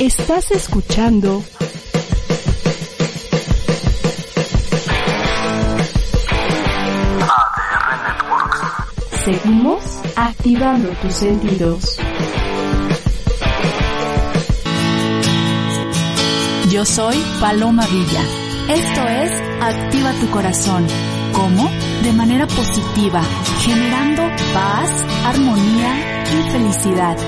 [0.00, 1.44] Estás escuchando
[9.22, 9.82] Seguimos
[10.16, 11.98] activando tus sentidos.
[16.70, 18.22] Yo soy Paloma Villa.
[18.70, 19.30] Esto es
[19.60, 20.86] Activa tu corazón.
[21.34, 21.70] ¿Cómo?
[22.02, 23.20] De manera positiva,
[23.60, 24.22] generando
[24.54, 27.18] paz, armonía y felicidad.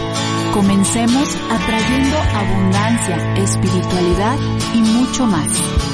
[0.52, 4.38] Comencemos atrayendo abundancia, espiritualidad
[4.74, 5.91] y mucho más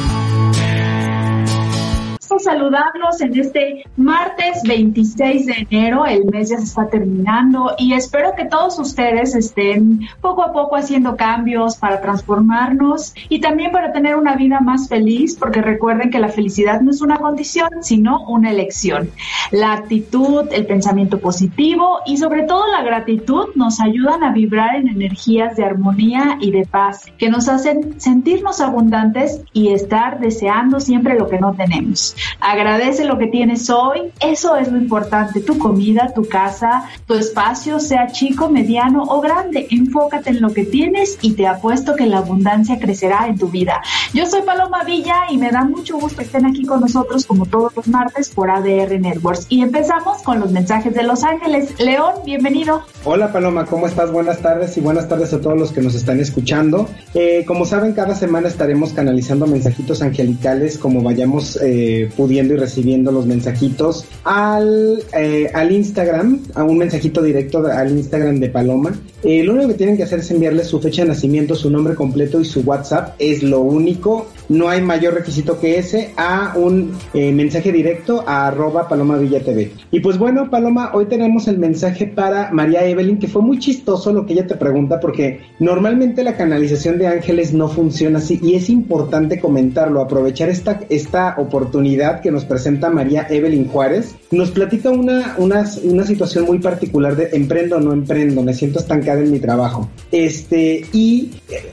[2.39, 6.05] saludarlos en este martes 26 de enero.
[6.05, 10.77] El mes ya se está terminando y espero que todos ustedes estén poco a poco
[10.77, 16.19] haciendo cambios para transformarnos y también para tener una vida más feliz, porque recuerden que
[16.19, 19.11] la felicidad no es una condición, sino una elección.
[19.51, 24.89] La actitud, el pensamiento positivo y sobre todo la gratitud nos ayudan a vibrar en
[24.89, 31.19] energías de armonía y de paz que nos hacen sentirnos abundantes y estar deseando siempre
[31.19, 32.17] lo que no tenemos.
[32.41, 34.13] Agradece lo que tienes hoy.
[34.21, 35.41] Eso es lo importante.
[35.41, 39.67] Tu comida, tu casa, tu espacio, sea chico, mediano o grande.
[39.71, 43.81] Enfócate en lo que tienes y te apuesto que la abundancia crecerá en tu vida.
[44.13, 47.47] Yo soy Paloma Villa y me da mucho gusto que estén aquí con nosotros como
[47.47, 49.47] todos los martes por ADR Networks.
[49.49, 51.79] Y empezamos con los mensajes de Los Ángeles.
[51.79, 52.83] León, bienvenido.
[53.05, 54.11] Hola Paloma, ¿cómo estás?
[54.11, 56.89] Buenas tardes y buenas tardes a todos los que nos están escuchando.
[57.15, 63.13] Eh, como saben, cada semana estaremos canalizando mensajitos angelicales como vayamos eh, pudiendo y recibiendo
[63.13, 68.93] los mensajitos al, eh, al Instagram, a un mensajito directo al Instagram de Paloma.
[69.23, 71.95] Eh, lo único que tienen que hacer es enviarle su fecha de nacimiento, su nombre
[71.95, 73.17] completo y su WhatsApp.
[73.19, 74.29] Es lo único.
[74.49, 79.41] No hay mayor requisito que ese a un eh, mensaje directo a arroba Paloma Villa
[79.41, 79.73] TV.
[79.91, 84.13] Y pues bueno, Paloma, hoy tenemos el mensaje para María Evelyn, que fue muy chistoso
[84.13, 88.55] lo que ella te pregunta, porque normalmente la canalización de ángeles no funciona así y
[88.55, 94.15] es importante comentarlo, aprovechar esta, esta oportunidad que nos presenta María Evelyn Juárez.
[94.31, 98.79] Nos platica una, una, una situación muy particular de emprendo o no emprendo, me siento
[98.79, 99.89] estancada en mi trabajo.
[100.13, 101.31] Este, y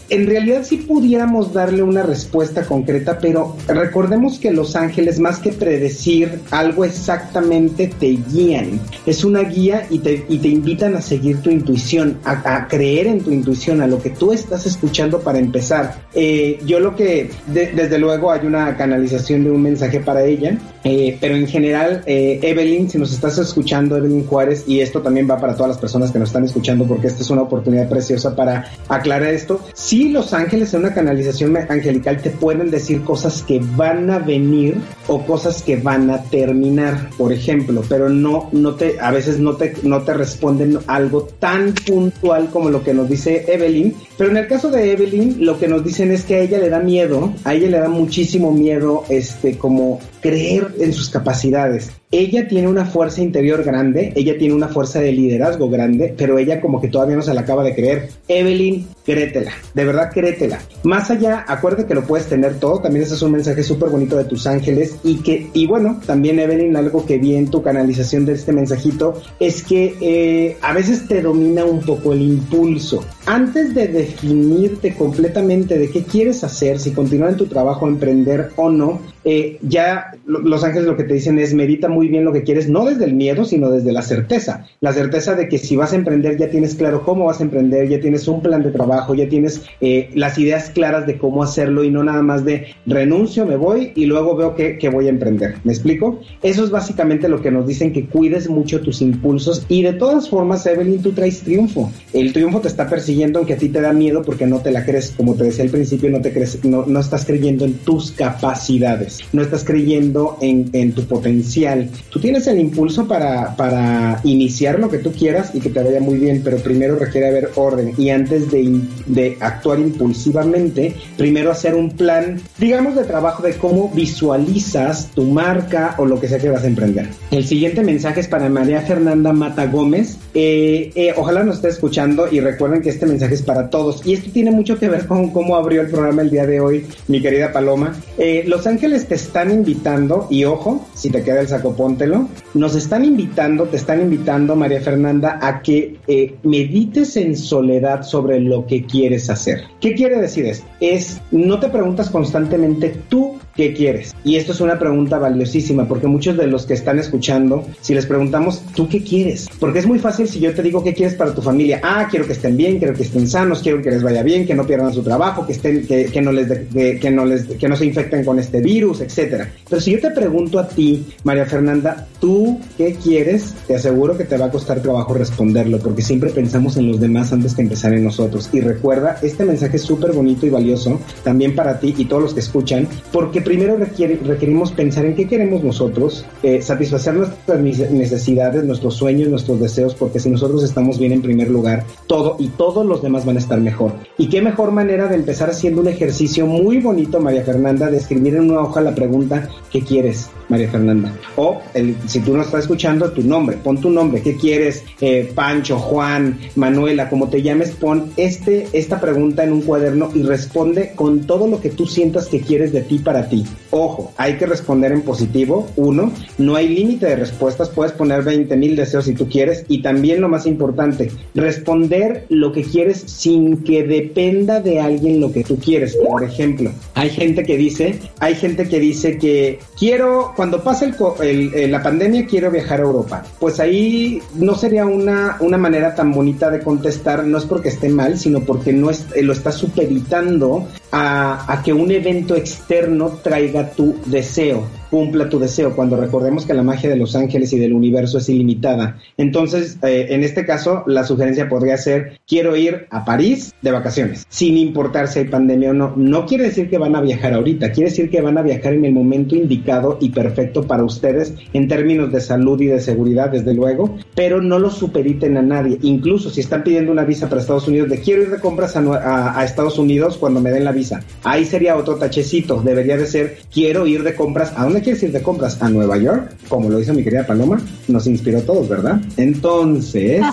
[0.09, 5.51] en realidad sí pudiéramos darle una respuesta concreta, pero recordemos que los ángeles, más que
[5.51, 8.79] predecir algo exactamente, te guían.
[9.05, 13.07] Es una guía y te, y te invitan a seguir tu intuición, a, a, creer
[13.07, 16.05] en tu intuición, a lo que tú estás escuchando para empezar.
[16.13, 20.57] Eh, yo lo que, de, desde luego, hay una canalización de un mensaje para ella,
[20.83, 25.29] eh, pero en general, eh, Evelyn, si nos estás escuchando, Evelyn Juárez, y esto también
[25.29, 28.35] va para todas las personas que nos están escuchando, porque esta es una oportunidad preciosa
[28.35, 29.59] para aclarar esto.
[29.73, 34.77] Sí, los ángeles en una canalización angelical te pueden decir cosas que van a venir
[35.07, 39.55] o cosas que van a terminar, por ejemplo, pero no, no te, a veces no
[39.55, 43.95] te, no te responden algo tan puntual como lo que nos dice Evelyn.
[44.17, 46.69] Pero en el caso de Evelyn, lo que nos dicen es que a ella le
[46.69, 51.91] da miedo, a ella le da muchísimo miedo, este, como creer en sus capacidades.
[52.11, 56.61] Ella tiene una fuerza interior grande, ella tiene una fuerza de liderazgo grande, pero ella
[56.61, 58.09] como que todavía no se la acaba de creer.
[58.27, 60.59] Evelyn, créetela, de verdad créetela.
[60.83, 64.15] Más allá, acuérdate que lo puedes tener todo, también ese es un mensaje súper bonito
[64.17, 68.25] de tus ángeles y que, y bueno, también Evelyn, algo que vi en tu canalización
[68.25, 73.03] de este mensajito es que eh, a veces te domina un poco el impulso.
[73.25, 78.69] Antes de definirte completamente de qué quieres hacer, si continuar en tu trabajo, emprender o
[78.69, 82.43] no, eh, ya los ángeles lo que te dicen es medita muy bien lo que
[82.43, 84.65] quieres, no desde el miedo, sino desde la certeza.
[84.81, 87.89] La certeza de que si vas a emprender ya tienes claro cómo vas a emprender,
[87.89, 91.83] ya tienes un plan de trabajo, ya tienes eh, las ideas claras de cómo hacerlo
[91.83, 95.09] y no nada más de renuncio, me voy y luego veo que, que voy a
[95.09, 95.55] emprender.
[95.63, 96.19] ¿Me explico?
[96.41, 100.29] Eso es básicamente lo que nos dicen, que cuides mucho tus impulsos y de todas
[100.29, 101.91] formas, Evelyn, tú traes triunfo.
[102.13, 104.85] El triunfo te está persiguiendo aunque a ti te da miedo porque no te la
[104.85, 108.11] crees, como te decía al principio, no te crees, no, no estás creyendo en tus
[108.11, 111.89] capacidades, no estás creyendo en, en tu potencial.
[112.09, 115.99] Tú tienes el impulso para, para iniciar lo que tú quieras y que te vaya
[115.99, 121.75] muy bien, pero primero requiere haber orden y antes de, de actuar impulsivamente, primero hacer
[121.75, 126.49] un plan, digamos, de trabajo de cómo visualizas tu marca o lo que sea que
[126.49, 127.09] vas a emprender.
[127.31, 130.17] El siguiente mensaje es para María Fernanda Mata Gómez.
[130.33, 134.05] Eh, eh, ojalá nos esté escuchando y recuerden que este mensaje es para todos.
[134.05, 136.85] Y esto tiene mucho que ver con cómo abrió el programa el día de hoy,
[137.07, 137.95] mi querida Paloma.
[138.17, 142.27] Eh, los ángeles te están invitando, y ojo, si te queda el saco, póntelo.
[142.53, 148.39] Nos están invitando, te están invitando, María Fernanda, a que eh, medites en soledad sobre
[148.39, 149.63] lo que quieres hacer.
[149.79, 150.67] ¿Qué quiere decir esto?
[150.79, 154.13] Es, no te preguntas constantemente tú qué quieres.
[154.23, 158.05] Y esto es una pregunta valiosísima porque muchos de los que están escuchando, si les
[158.05, 159.47] preguntamos, ¿tú qué quieres?
[159.59, 161.79] Porque es muy fácil si yo te digo qué quieres para tu familia.
[161.83, 164.53] Ah, quiero que estén bien, quiero que estén sanos, quiero que les vaya bien, que
[164.55, 167.67] no pierdan su trabajo, que estén, que, que no les, de- que, no les, que
[167.69, 169.51] no se infecten con este virus, etcétera.
[169.69, 173.53] Pero si yo te pregunto a ti, María Fernanda, ¿tú qué quieres?
[173.67, 177.31] Te aseguro que te va a costar trabajo responderlo porque siempre pensamos en los demás
[177.31, 178.49] antes que empezar en nosotros.
[178.51, 182.33] Y recuerda, este mensaje es súper bonito y valioso también para ti y todos los
[182.33, 188.63] que escuchan, porque primero requerimos pensar en qué queremos nosotros, eh, satisfacer nuestras nece- necesidades,
[188.65, 192.85] nuestros sueños, nuestros deseos, porque si nosotros estamos bien en primer lugar, todo y todos
[192.85, 193.93] los demás van a estar mejor.
[194.17, 198.35] Y qué mejor manera de empezar haciendo un ejercicio muy bonito, María Fernanda, de escribir
[198.35, 201.13] en una hoja la pregunta, ¿qué quieres, María Fernanda?
[201.37, 201.61] O
[202.07, 206.39] si tú no estás escuchando, tu nombre, pon tu nombre, ¿qué quieres, eh, Pancho, Juan,
[206.55, 211.47] Manuela, como te llames, pon este, esta pregunta en un cuaderno y responde con todo
[211.47, 213.34] lo que tú sientas que quieres de ti para ti.
[213.71, 215.67] Ojo, hay que responder en positivo.
[215.75, 219.65] Uno, no hay límite de respuestas, puedes poner 20 mil deseos si tú quieres.
[219.67, 225.31] Y también lo más importante, responder lo que quieres sin que dependa de alguien lo
[225.31, 225.95] que tú quieres.
[226.09, 230.95] Por ejemplo, hay gente que dice, hay gente que dice que quiero, cuando pase el,
[231.21, 233.23] el- eh, la pandemia, quiero viajar a Europa.
[233.39, 237.89] Pues ahí no sería una, una manera tan bonita de contestar, no es porque esté
[237.89, 240.67] mal, sino porque no es, eh, lo está supeditando
[240.97, 244.65] a, que un evento externo traiga tu deseo,
[244.95, 248.29] cumpla tu deseo, cuando recordemos que la magia de los ángeles y del universo es
[248.29, 248.97] ilimitada.
[249.17, 254.25] Entonces, eh, en este caso, la sugerencia podría ser, quiero ir a París de vacaciones,
[254.29, 255.93] sin importar si hay pandemia o no.
[255.97, 258.85] No quiere decir que van a viajar ahorita, quiere decir que van a viajar en
[258.85, 263.53] el momento indicado y perfecto para ustedes en términos de salud y de seguridad, desde
[263.53, 265.77] luego, pero no lo supediten a nadie.
[265.81, 268.79] Incluso si están pidiendo una visa para Estados Unidos, de quiero ir de compras a,
[268.79, 271.03] a- a Estados Unidos cuando me den la visa.
[271.25, 272.61] Ahí sería otro tachecito.
[272.61, 274.53] Debería de ser, quiero ir de compras.
[274.55, 275.57] ¿A dónde quieres ir de compras?
[275.61, 277.59] A Nueva York, como lo hizo mi querida Paloma.
[277.87, 279.01] Nos inspiró a todos, ¿verdad?
[279.17, 280.23] Entonces,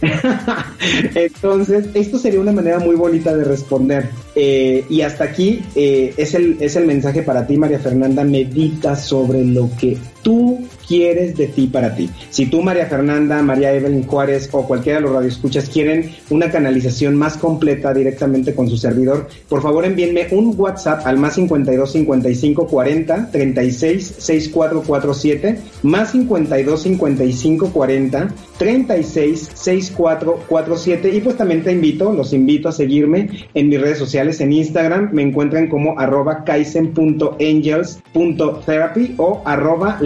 [1.14, 4.08] entonces, esto sería una manera muy bonita de responder.
[4.34, 8.24] Eh, y hasta aquí eh, es, el, es el mensaje para ti, María Fernanda.
[8.24, 12.10] Medita sobre lo que tú quieres de ti para ti.
[12.30, 17.16] Si tú, María Fernanda, María Evelyn Juárez o cualquiera de los radioescuchas quieren una canalización
[17.16, 22.66] más completa directamente con su servidor, por favor envíenme un WhatsApp al más 52 55
[22.66, 28.28] 40 36 64 47 más 52 55 40
[28.58, 33.98] 36 64 47 y pues también te invito, los invito a seguirme en mis redes
[33.98, 39.98] sociales en Instagram, me encuentran como arroba kaisen.angels.therapy o arroba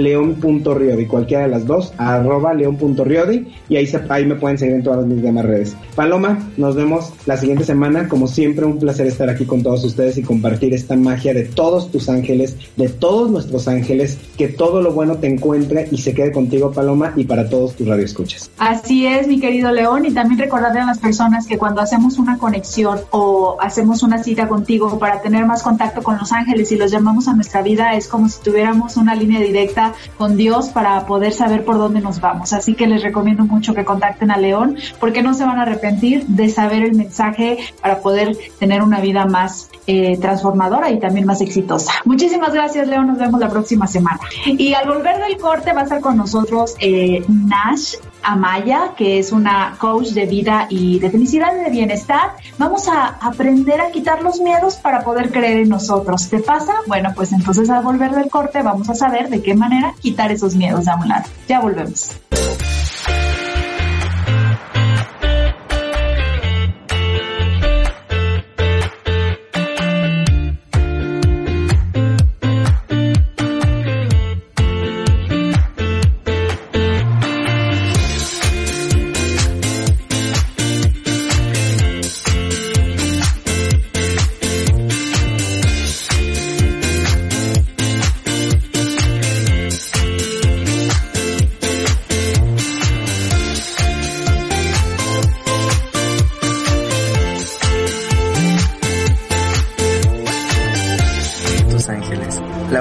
[0.75, 4.83] leon.riodi, cualquiera de las dos, arroba leon.riodi y ahí, se, ahí me pueden seguir en
[4.83, 5.77] todas mis demás redes.
[5.95, 10.19] Paloma, nos vemos la siguiente semana, como siempre un placer estar aquí con todos ustedes
[10.19, 14.93] y compartir esta magia de todos tus ángeles, de todos nuestros ángeles, que todo lo
[14.93, 18.51] bueno te encuentre y se quede contigo Paloma y para todos tus radioescuchas.
[18.59, 22.39] Así es, mi querido León, y también recordarle a las personas que cuando hacemos una
[22.39, 26.91] conexión o hacemos una cita contigo para tener más contacto con los ángeles y los
[26.91, 31.33] llamamos a nuestra vida, es como si tuviéramos una línea directa con Dios para poder
[31.33, 32.53] saber por dónde nos vamos.
[32.53, 36.27] Así que les recomiendo mucho que contacten a León porque no se van a arrepentir
[36.27, 41.41] de saber el mensaje para poder tener una vida más eh, transformadora y también más
[41.41, 41.93] exitosa.
[42.05, 43.09] Muchísimas gracias, León.
[43.09, 44.21] Nos vemos la próxima semana.
[44.47, 49.33] Y al volver del corte va a estar con nosotros eh, Nash Amaya, que es
[49.33, 52.33] una coach de vida y de felicidad y de bienestar.
[52.59, 56.29] Vamos a aprender a quitar los miedos para poder creer en nosotros.
[56.29, 56.75] ¿Te pasa?
[56.87, 60.55] Bueno, pues entonces al volver del corte vamos a saber de qué manera quitar esos
[60.55, 61.25] miedos de a un lado.
[61.49, 62.11] Ya volvemos.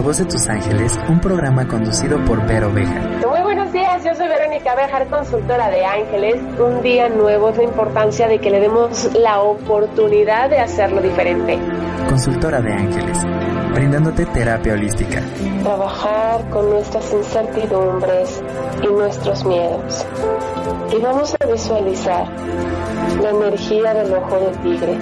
[0.09, 2.99] Voz de tus ángeles, un programa conducido por Vero Oveja.
[3.29, 6.41] Muy buenos días, yo soy Verónica Bejar, consultora de Ángeles.
[6.59, 11.59] Un día nuevo es la importancia de que le demos la oportunidad de hacerlo diferente.
[12.09, 13.19] Consultora de Ángeles,
[13.73, 15.21] brindándote terapia holística.
[15.63, 18.41] Trabajar con nuestras incertidumbres
[18.83, 20.05] y nuestros miedos.
[20.91, 22.25] Y vamos a visualizar
[23.21, 24.97] la energía del ojo de tigre.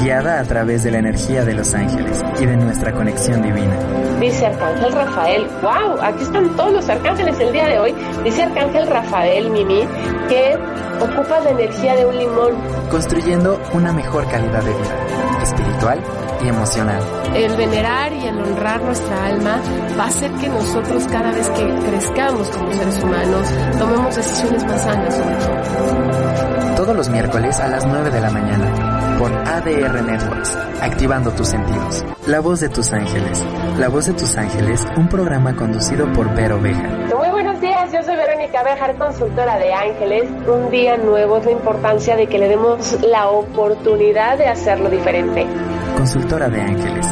[0.00, 3.76] Guiada a través de la energía de los ángeles y de nuestra conexión divina.
[4.20, 7.94] Dice Arcángel Rafael, wow, aquí están todos los arcángeles el día de hoy.
[8.24, 9.86] Dice Arcángel Rafael Mimi
[10.28, 10.56] que
[11.00, 12.54] ocupa la energía de un limón.
[12.90, 16.00] Construyendo una mejor calidad de vida, espiritual
[16.42, 17.02] y emocional.
[17.34, 19.60] El venerar y el honrar nuestra alma
[19.98, 24.82] va a hacer que nosotros cada vez que crezcamos como seres humanos tomemos decisiones más
[24.82, 26.76] sanas sobre todo.
[26.76, 32.04] Todos los miércoles a las 9 de la mañana por ADR Networks, activando tus sentidos.
[32.26, 33.42] La voz de tus ángeles.
[33.78, 36.88] La voz de tus ángeles, un programa conducido por Vero Beja.
[37.16, 40.24] Muy buenos días, yo soy Verónica Bejar, consultora de ángeles.
[40.46, 45.46] Un día nuevo es la importancia de que le demos la oportunidad de hacerlo diferente.
[45.96, 47.06] Consultora de ángeles,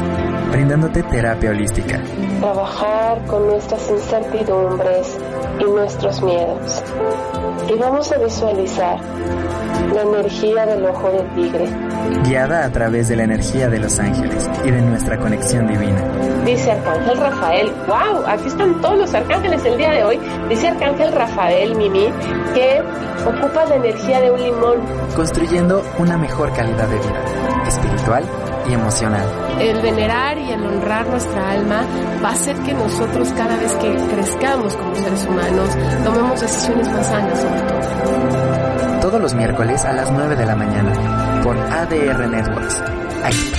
[0.51, 1.99] brindándote terapia holística.
[2.39, 5.17] Trabajar con nuestras incertidumbres
[5.59, 6.83] y nuestros miedos.
[7.67, 8.99] Y vamos a visualizar
[9.93, 11.67] la energía del ojo de tigre.
[12.23, 16.03] Guiada a través de la energía de los ángeles y de nuestra conexión divina.
[16.45, 20.19] Dice Arcángel Rafael, wow, aquí están todos los arcángeles el día de hoy.
[20.47, 22.11] Dice Arcángel Rafael Mimi
[22.53, 22.81] que
[23.25, 24.77] ocupa la energía de un limón.
[25.15, 28.23] Construyendo una mejor calidad de vida, espiritual
[28.67, 29.27] y emocional.
[29.59, 31.81] El venerar y el honrar nuestra alma
[32.23, 35.69] va a hacer que nosotros cada vez que crezcamos como seres humanos
[36.03, 38.99] tomemos decisiones más sanas sobre todo.
[39.01, 42.83] Todos los miércoles a las 9 de la mañana por ADR Networks.
[43.23, 43.51] Aquí.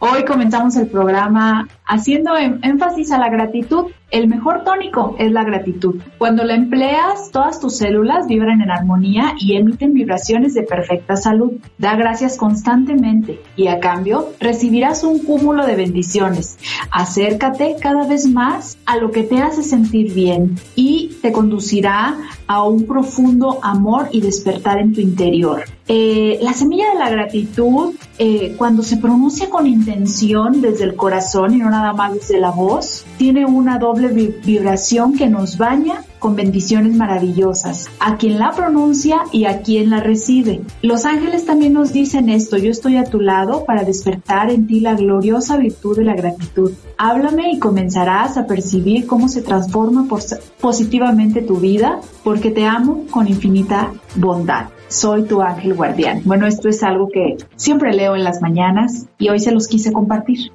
[0.00, 3.86] Hoy comenzamos el programa haciendo em- énfasis a la gratitud.
[4.10, 5.96] El mejor tónico es la gratitud.
[6.16, 11.52] Cuando la empleas, todas tus células vibran en armonía y emiten vibraciones de perfecta salud.
[11.76, 16.58] Da gracias constantemente y a cambio recibirás un cúmulo de bendiciones.
[16.90, 22.62] Acércate cada vez más a lo que te hace sentir bien y te conducirá a
[22.62, 25.64] un profundo amor y despertar en tu interior.
[25.90, 31.54] Eh, la semilla de la gratitud, eh, cuando se pronuncia con intención desde el corazón
[31.54, 36.04] y no nada más desde la voz, tiene una doble vi- vibración que nos baña
[36.20, 40.60] con bendiciones maravillosas a quien la pronuncia y a quien la recibe.
[40.82, 44.78] Los ángeles también nos dicen esto, yo estoy a tu lado para despertar en ti
[44.80, 46.72] la gloriosa virtud de la gratitud.
[46.98, 53.04] Háblame y comenzarás a percibir cómo se transforma pos- positivamente tu vida porque te amo
[53.10, 54.66] con infinita bondad.
[54.88, 56.22] Soy tu ángel guardián.
[56.24, 59.92] Bueno, esto es algo que siempre leo en las mañanas y hoy se los quise
[59.92, 60.50] compartir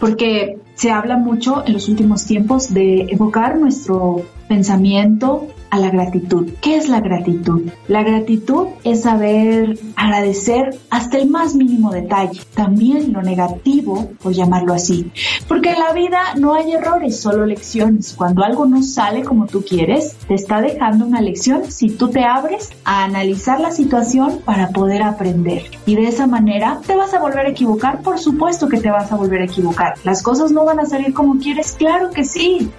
[0.00, 6.52] porque se habla mucho en los últimos tiempos de evocar nuestro pensamiento a la gratitud.
[6.60, 7.70] ¿Qué es la gratitud?
[7.86, 14.72] La gratitud es saber agradecer hasta el más mínimo detalle, también lo negativo, por llamarlo
[14.72, 15.10] así,
[15.46, 18.14] porque en la vida no hay errores, solo lecciones.
[18.16, 22.24] Cuando algo no sale como tú quieres, te está dejando una lección si tú te
[22.24, 25.64] abres a analizar la situación para poder aprender.
[25.84, 29.12] Y de esa manera te vas a volver a equivocar, por supuesto que te vas
[29.12, 29.94] a volver a equivocar.
[30.04, 32.70] Las cosas no van a salir como quieres, claro que sí,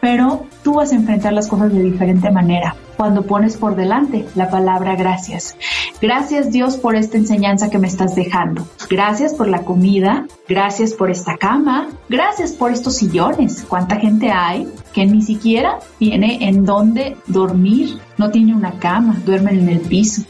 [0.00, 2.70] pero tú vas a enfrentar las cosas de diferente manera
[3.00, 5.56] cuando pones por delante la palabra gracias.
[6.02, 8.68] Gracias Dios por esta enseñanza que me estás dejando.
[8.90, 13.64] Gracias por la comida, gracias por esta cama, gracias por estos sillones.
[13.66, 17.98] ¿Cuánta gente hay que ni siquiera tiene en dónde dormir?
[18.18, 20.24] No tiene una cama, duermen en el piso.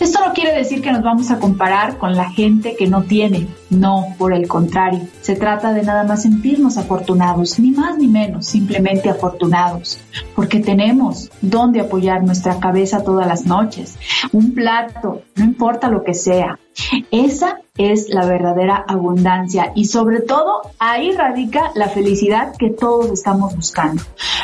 [0.00, 3.48] Esto no quiere decir que nos vamos a comparar con la gente que no tiene.
[3.68, 5.00] No, por el contrario.
[5.20, 9.98] Se trata de nada más sentirnos afortunados, ni más ni menos, simplemente afortunados,
[10.34, 13.98] porque tenemos dónde apoyar nuestra cabeza todas las noches,
[14.32, 16.58] un plato, no importa lo que sea.
[17.10, 23.56] Esa es la verdadera abundancia y sobre todo ahí radica la felicidad que todos estamos
[23.56, 24.02] buscando.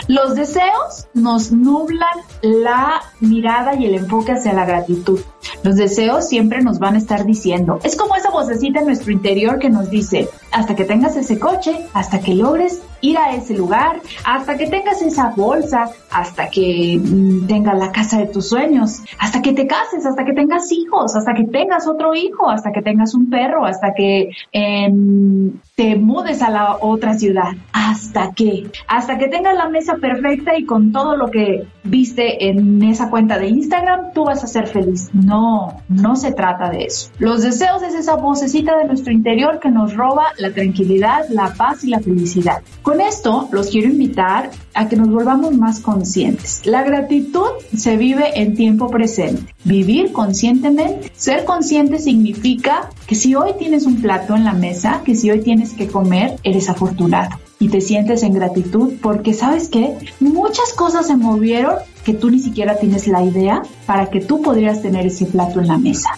[0.08, 5.20] Los deseos nos nublan la mirada y el enfoque hacia la gratitud.
[5.62, 9.58] Los deseos siempre nos van a estar diciendo, es como esa vocecita en nuestro interior
[9.58, 14.00] que nos dice, hasta que tengas ese coche, hasta que logres ir a ese lugar,
[14.24, 19.42] hasta que tengas esa bolsa, hasta que mm, tengas la casa de tus sueños, hasta
[19.42, 23.14] que te cases, hasta que tengas hijos, hasta que tengas otro hijo, hasta que tengas
[23.14, 27.52] un perro, hasta que em, te mudes a la otra ciudad.
[27.90, 32.82] Hasta que, hasta que tengas la mesa perfecta y con todo lo que viste en
[32.84, 35.10] esa cuenta de Instagram, tú vas a ser feliz.
[35.12, 37.10] No, no se trata de eso.
[37.18, 41.82] Los deseos es esa vocecita de nuestro interior que nos roba la tranquilidad, la paz
[41.82, 42.62] y la felicidad.
[42.82, 46.62] Con esto los quiero invitar a que nos volvamos más conscientes.
[46.64, 49.52] La gratitud se vive en tiempo presente.
[49.64, 51.10] Vivir conscientemente.
[51.16, 55.40] Ser consciente significa que si hoy tienes un plato en la mesa, que si hoy
[55.40, 61.06] tienes que comer, eres afortunado y te sientes en gratitud porque sabes que muchas cosas
[61.06, 65.26] se movieron que tú ni siquiera tienes la idea para que tú podrías tener ese
[65.26, 66.10] plato en la mesa.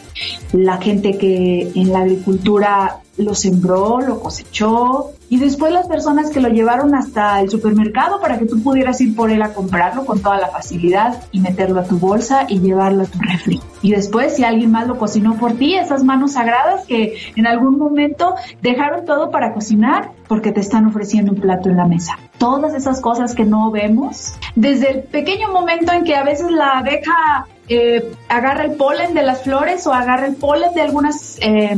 [0.53, 6.41] La gente que en la agricultura lo sembró, lo cosechó y después las personas que
[6.41, 10.21] lo llevaron hasta el supermercado para que tú pudieras ir por él a comprarlo con
[10.21, 13.59] toda la facilidad y meterlo a tu bolsa y llevarlo a tu refri.
[13.81, 17.79] Y después si alguien más lo cocinó por ti, esas manos sagradas que en algún
[17.79, 22.19] momento dejaron todo para cocinar porque te están ofreciendo un plato en la mesa.
[22.37, 26.81] Todas esas cosas que no vemos, desde el pequeño momento en que a veces la
[26.81, 31.77] abeja eh, agarra el polen de las flores o agarra el polen de algunas eh,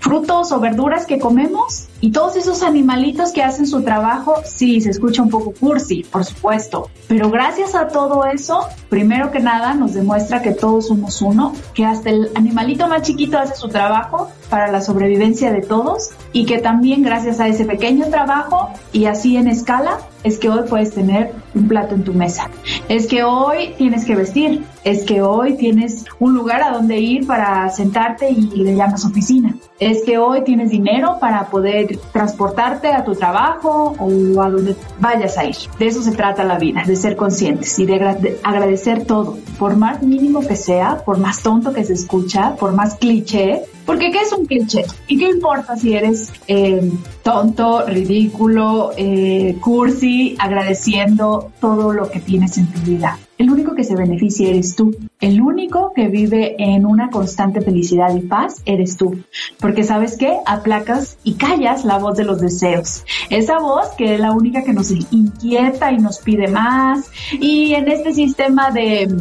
[0.00, 4.90] frutos o verduras que comemos y todos esos animalitos que hacen su trabajo, sí, se
[4.90, 9.94] escucha un poco cursi, por supuesto, pero gracias a todo eso, primero que nada nos
[9.94, 14.70] demuestra que todos somos uno, que hasta el animalito más chiquito hace su trabajo para
[14.70, 19.48] la sobrevivencia de todos y que también gracias a ese pequeño trabajo y así en
[19.48, 22.50] escala es que hoy puedes tener un plato en tu mesa.
[22.88, 27.26] Es que hoy tienes que vestir, es que hoy tienes un lugar a donde ir
[27.26, 29.54] para sentarte y le llamas oficina.
[29.78, 35.38] Es que hoy tienes dinero para poder transportarte a tu trabajo o a donde vayas
[35.38, 35.56] a ir.
[35.78, 40.02] De eso se trata la vida, de ser conscientes y de, agradecer todo, por más
[40.02, 44.32] mínimo que sea, por más tonto que se escucha, por más cliché, porque ¿qué es
[44.32, 44.84] un cliché?
[45.06, 46.90] ¿Y qué importa si eres eh,
[47.22, 53.18] tonto, ridículo, eh, cursi, agradeciendo todo lo que tienes en tu vida?
[53.38, 54.96] El único que se beneficia eres tú.
[55.20, 59.22] El único que vive en una constante felicidad y paz eres tú.
[59.60, 60.38] Porque sabes qué?
[60.46, 63.04] Aplacas y callas la voz de los deseos.
[63.28, 67.10] Esa voz que es la única que nos inquieta y nos pide más.
[67.32, 69.14] Y en este sistema de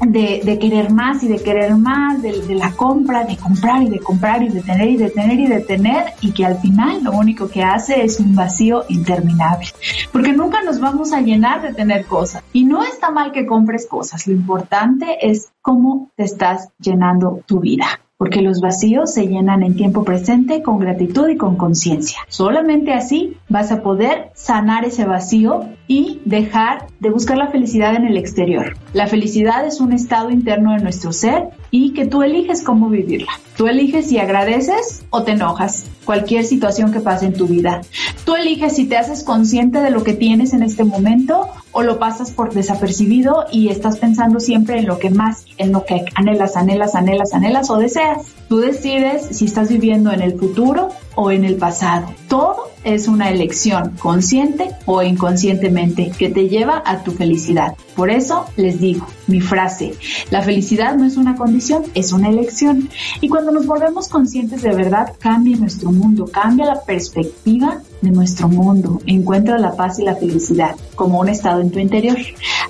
[0.00, 3.98] de, querer más y de querer más, de, de, la compra, de comprar y de
[3.98, 7.12] comprar y de tener y de tener y de tener y que al final lo
[7.12, 9.66] único que hace es un vacío interminable.
[10.12, 12.42] Porque nunca nos vamos a llenar de tener cosas.
[12.52, 17.60] Y no está mal que compres cosas, lo importante es cómo te estás llenando tu
[17.60, 22.18] vida porque los vacíos se llenan en tiempo presente con gratitud y con conciencia.
[22.28, 28.06] Solamente así vas a poder sanar ese vacío y dejar de buscar la felicidad en
[28.06, 28.78] el exterior.
[28.94, 33.32] La felicidad es un estado interno de nuestro ser y que tú eliges cómo vivirla.
[33.58, 37.82] Tú eliges si agradeces o te enojas, cualquier situación que pase en tu vida.
[38.24, 41.98] Tú eliges si te haces consciente de lo que tienes en este momento o lo
[41.98, 46.56] pasas por desapercibido y estás pensando siempre en lo que más, en lo que anhelas,
[46.56, 48.28] anhelas, anhelas, anhelas o deseas.
[48.48, 52.06] Tú decides si estás viviendo en el futuro o en el pasado.
[52.28, 57.74] Todo es una elección consciente o inconscientemente que te lleva a tu felicidad.
[57.94, 59.94] Por eso les digo mi frase,
[60.30, 62.88] la felicidad no es una condición, es una elección.
[63.20, 68.48] Y cuando nos volvemos conscientes de verdad, cambia nuestro mundo, cambia la perspectiva de nuestro
[68.48, 72.16] mundo, encuentra la paz y la felicidad como un estado en tu interior.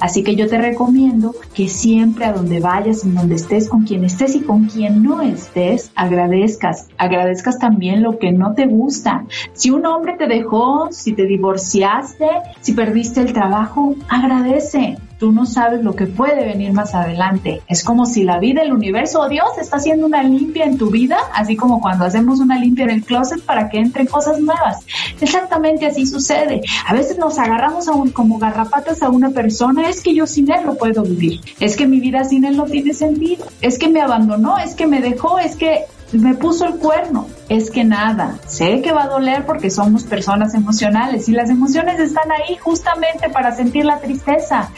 [0.01, 4.05] Así que yo te recomiendo que siempre a donde vayas, en donde estés, con quien
[4.05, 6.89] estés y con quien no estés, agradezcas.
[6.99, 9.25] Agradezcas también lo que no te gusta.
[9.55, 12.27] Si un hombre te dejó, si te divorciaste,
[12.61, 17.63] si perdiste el trabajo, agradece tú no sabes lo que puede venir más adelante.
[17.69, 20.91] Es como si la vida, el universo o Dios está haciendo una limpia en tu
[20.91, 24.79] vida, así como cuando hacemos una limpia en el closet para que entren cosas nuevas.
[25.21, 26.63] Exactamente así sucede.
[26.89, 30.51] A veces nos agarramos a un, como garrapatas a una persona, es que yo sin
[30.51, 33.89] él no puedo vivir, es que mi vida sin él no tiene sentido, es que
[33.89, 35.85] me abandonó, es que me dejó, es que
[36.19, 37.27] me puso el cuerno.
[37.49, 42.01] Es que nada, sé que va a doler porque somos personas emocionales y las emociones
[42.01, 44.71] están ahí justamente para sentir la tristeza,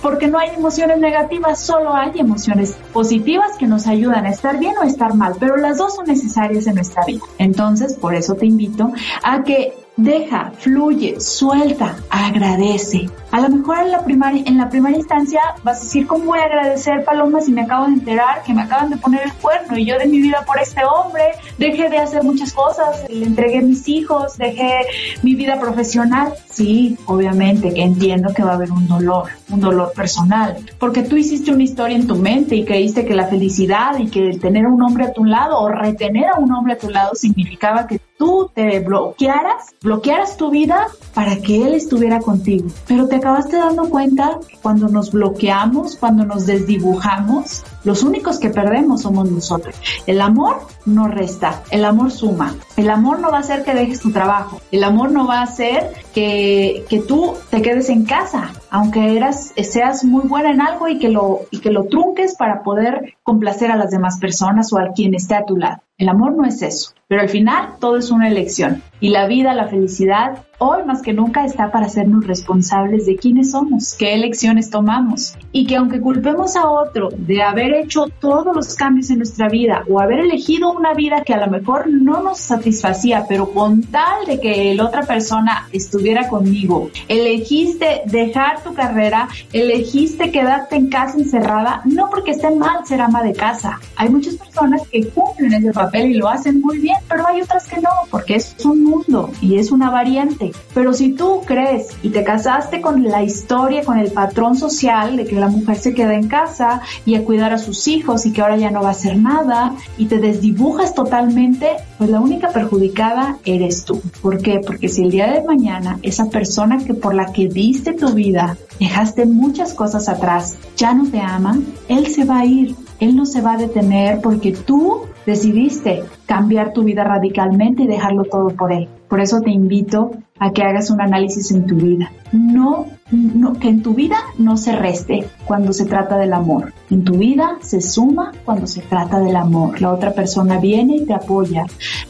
[0.00, 4.74] porque no hay emociones negativas, solo hay emociones positivas que nos ayudan a estar bien
[4.78, 7.22] o estar mal, pero las dos son necesarias en nuestra vida.
[7.38, 13.08] Entonces, por eso te invito a que deja, fluye, suelta, agradece.
[13.30, 16.38] A lo mejor en la, primaria, en la primera instancia vas a decir, ¿cómo voy
[16.38, 19.78] a agradecer, Paloma, si me acabo de enterar que me acaban de poner el cuerno
[19.78, 21.22] y yo de mi vida por este hombre,
[21.58, 24.86] dejé de hacer muchas cosas, le entregué mis hijos, dejé
[25.22, 26.34] mi vida profesional?
[26.50, 31.16] Sí, obviamente que entiendo que va a haber un dolor, un dolor personal, porque tú
[31.16, 34.68] hiciste una historia en tu mente y creíste que la felicidad y que tener a
[34.68, 37.98] un hombre a tu lado o retener a un hombre a tu lado significaba que
[38.22, 42.68] tú te bloquearas, bloquearas tu vida para que Él estuviera contigo.
[42.86, 48.50] Pero te acabaste dando cuenta que cuando nos bloqueamos, cuando nos desdibujamos, los únicos que
[48.50, 49.74] perdemos somos nosotros.
[50.06, 52.54] El amor no resta, el amor suma.
[52.76, 54.60] El amor no va a hacer que dejes tu trabajo.
[54.70, 59.52] El amor no va a hacer que, que tú te quedes en casa, aunque eras,
[59.56, 63.70] seas muy buena en algo y que, lo, y que lo trunques para poder complacer
[63.70, 65.82] a las demás personas o a quien esté a tu lado.
[65.98, 69.54] El amor no es eso, pero al final todo es una elección y la vida,
[69.54, 74.70] la felicidad, hoy más que nunca está para hacernos responsables de quiénes somos, qué elecciones
[74.70, 79.48] tomamos y que aunque culpemos a otro de haber hecho todos los cambios en nuestra
[79.48, 83.82] vida o haber elegido una vida que a lo mejor no nos satisfacía, pero con
[83.82, 90.88] tal de que la otra persona estuviera conmigo, elegiste dejar tu carrera, elegiste quedarte en
[90.88, 93.80] casa encerrada, no porque esté mal ser ama de casa.
[93.96, 97.66] Hay muchas personas que cumplen ese papel y lo hacen muy bien, pero hay otras
[97.66, 100.51] que no, porque es un mundo y es una variante.
[100.74, 105.24] Pero si tú crees y te casaste con la historia, con el patrón social de
[105.24, 108.40] que la mujer se queda en casa y a cuidar a sus hijos y que
[108.40, 113.38] ahora ya no va a hacer nada y te desdibujas totalmente, pues la única perjudicada
[113.44, 114.00] eres tú.
[114.20, 114.60] ¿Por qué?
[114.64, 118.56] Porque si el día de mañana esa persona que por la que diste tu vida,
[118.78, 122.74] dejaste muchas cosas atrás, ya no te ama, él se va a ir.
[123.00, 128.22] Él no se va a detener porque tú decidiste cambiar tu vida radicalmente y dejarlo
[128.22, 128.88] todo por él.
[129.08, 132.10] Por eso te invito a que hagas un análisis en tu vida.
[132.32, 136.72] No, no, que en tu vida no se reste cuando se trata del amor.
[136.90, 139.80] En tu vida se suma cuando se trata del amor.
[139.80, 141.66] La otra persona viene y te apoya.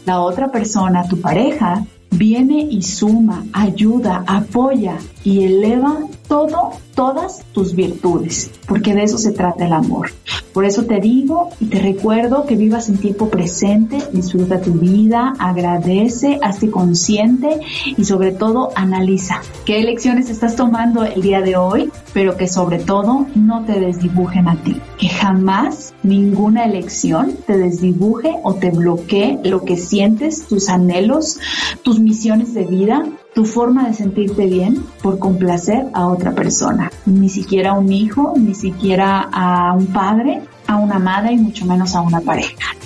[0.06, 7.74] La otra persona, tu pareja, viene y suma, ayuda, apoya y eleva todo, todas tus
[7.74, 10.10] virtudes, porque de eso se trata el amor.
[10.52, 15.32] Por eso te digo y te recuerdo que vivas en tiempo presente, disfruta tu vida,
[15.38, 17.60] agradece, hazte consciente
[17.96, 22.78] y sobre todo analiza qué elecciones estás tomando el día de hoy, pero que sobre
[22.78, 24.80] todo no te desdibujen a ti.
[24.98, 31.38] Que jamás ninguna elección te desdibuje o te bloquee lo que sientes, tus anhelos,
[31.82, 36.90] tus misiones de vida, tu forma de sentirte bien por complacer a otra persona.
[37.06, 41.64] Ni siquiera a un hijo, ni siquiera a un padre, a una madre y mucho
[41.64, 42.76] menos a una pareja.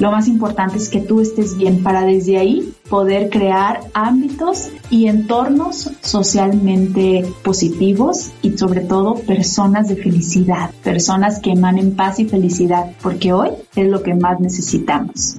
[0.00, 5.06] Lo más importante es que tú estés bien para desde ahí poder crear ámbitos y
[5.06, 12.92] entornos socialmente positivos y sobre todo personas de felicidad, personas que emanen paz y felicidad,
[13.02, 15.36] porque hoy es lo que más necesitamos.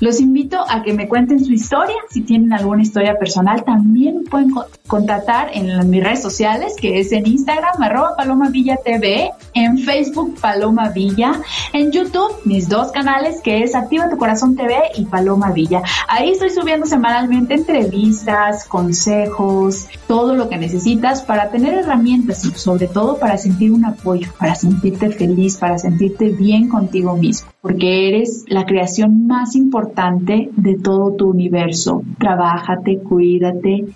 [0.00, 4.54] Los invito a que me cuenten su historia, si tienen alguna historia personal, también pueden
[4.86, 10.38] contactar en mis redes sociales, que es en Instagram, arroba Paloma Villa TV, en Facebook
[10.40, 11.40] Paloma Villa,
[11.72, 15.82] en YouTube mis dos canales, que es Activa tu Corazón TV y Paloma Villa.
[16.06, 22.88] Ahí estoy subiendo semanalmente entrevistas, consejos, todo lo que necesitas para tener herramientas y sobre
[22.88, 28.44] todo para sentir un apoyo, para sentirte feliz, para sentirte bien contigo mismo, porque eres
[28.48, 32.02] la creación más importante de todo tu universo.
[32.18, 33.86] Trabájate, cuídate,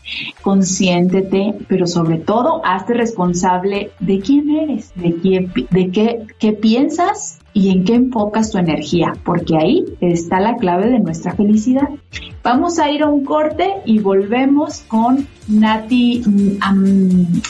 [0.41, 7.40] consiéntete, pero sobre todo hazte responsable de quién eres, de, quién, de qué, qué piensas
[7.53, 11.89] y en qué enfocas tu energía, porque ahí está la clave de nuestra felicidad.
[12.43, 16.23] Vamos a ir a un corte y volvemos con Nati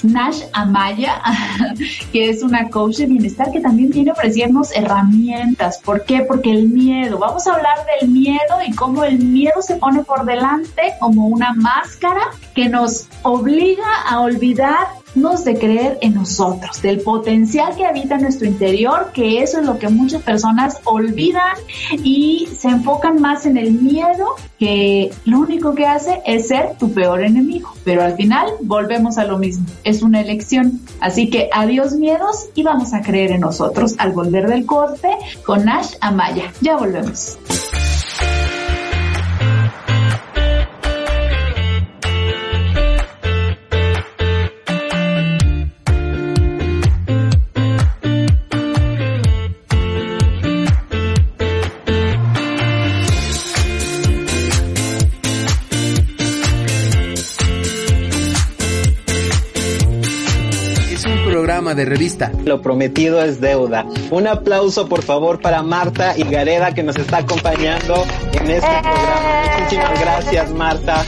[0.02, 1.22] Nash Amaya,
[2.12, 5.80] que es una coach de bienestar que también viene ofrecernos herramientas.
[5.84, 6.22] ¿Por qué?
[6.22, 10.24] Porque el miedo, vamos a hablar del miedo y cómo el miedo se pone por
[10.24, 12.22] delante como una máscara
[12.54, 18.46] que nos obliga a olvidar de creer en nosotros, del potencial que habita en nuestro
[18.46, 21.56] interior, que eso es lo que muchas personas olvidan
[22.02, 26.92] y se enfocan más en el miedo, que lo único que hace es ser tu
[26.92, 27.72] peor enemigo.
[27.84, 30.80] Pero al final volvemos a lo mismo, es una elección.
[31.00, 35.10] Así que adiós miedos y vamos a creer en nosotros al volver del corte
[35.44, 36.52] con Ash Amaya.
[36.60, 37.38] Ya volvemos.
[61.74, 62.32] De revista.
[62.44, 63.86] Lo prometido es deuda.
[64.10, 69.42] Un aplauso por favor para Marta y Gareda que nos está acompañando en este programa.
[69.58, 71.04] Muchísimas gracias Marta.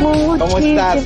[0.00, 1.04] ¿Cómo estás?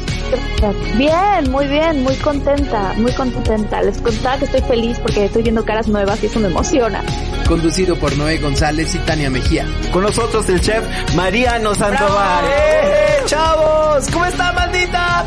[0.96, 3.82] Bien, muy bien, muy contenta, muy contenta.
[3.82, 7.02] Les contaba que estoy feliz porque estoy viendo caras nuevas y eso me emociona.
[7.46, 9.66] Conducido por Noé González y Tania Mejía.
[9.92, 12.44] Con nosotros el chef Mariano Sandoval.
[12.46, 14.06] ¡Eh, chavos!
[14.12, 14.52] ¿Cómo está,
[14.86, 15.24] maldita?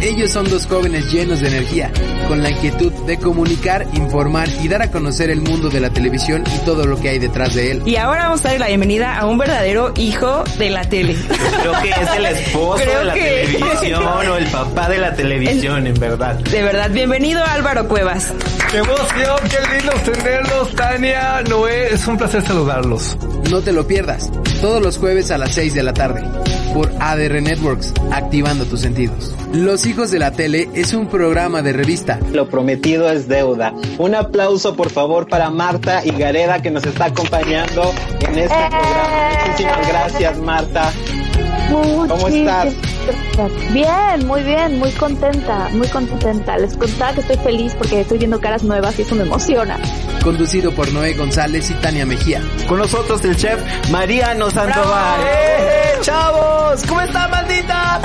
[0.00, 1.90] Ellos son dos jóvenes llenos de energía,
[2.28, 6.44] con la inquietud de comunicar, informar y dar a conocer el mundo de la televisión
[6.54, 7.82] y todo lo que hay detrás de él.
[7.86, 11.16] Y ahora vamos a dar la bienvenida a un verdadero hijo de la tele.
[11.60, 13.20] Creo que es el esposo Creo de la que-
[13.52, 16.34] televisión o el papá de la televisión, en verdad.
[16.36, 18.32] De verdad, bienvenido Álvaro Cuevas.
[18.70, 19.36] ¡Qué emoción!
[19.50, 21.42] ¡Qué lindo tenerlos, Tania!
[21.48, 23.16] Noé, es un placer saludarlos.
[23.50, 24.30] No te lo pierdas,
[24.60, 26.22] todos los jueves a las 6 de la tarde,
[26.72, 29.34] por ADR Networks, activando tus sentidos.
[29.52, 32.20] Los hijos de la tele es un programa de revista.
[32.32, 33.74] Lo prometido es deuda.
[33.98, 39.30] Un aplauso, por favor, para Marta y Gareda que nos está acompañando en este programa.
[39.48, 40.92] Muchísimas gracias, Marta.
[41.70, 42.74] ¿Cómo estás?
[43.72, 46.58] Bien, muy bien, muy contenta, muy contenta.
[46.58, 49.78] Les contaba que estoy feliz porque estoy viendo caras nuevas y eso me emociona.
[50.22, 52.42] Conducido por Noé González y Tania Mejía.
[52.68, 53.58] Con nosotros el chef
[53.90, 55.20] Mariano Sandoval.
[55.26, 56.82] ¡Eh, chavos!
[56.86, 58.00] ¿Cómo está, maldita?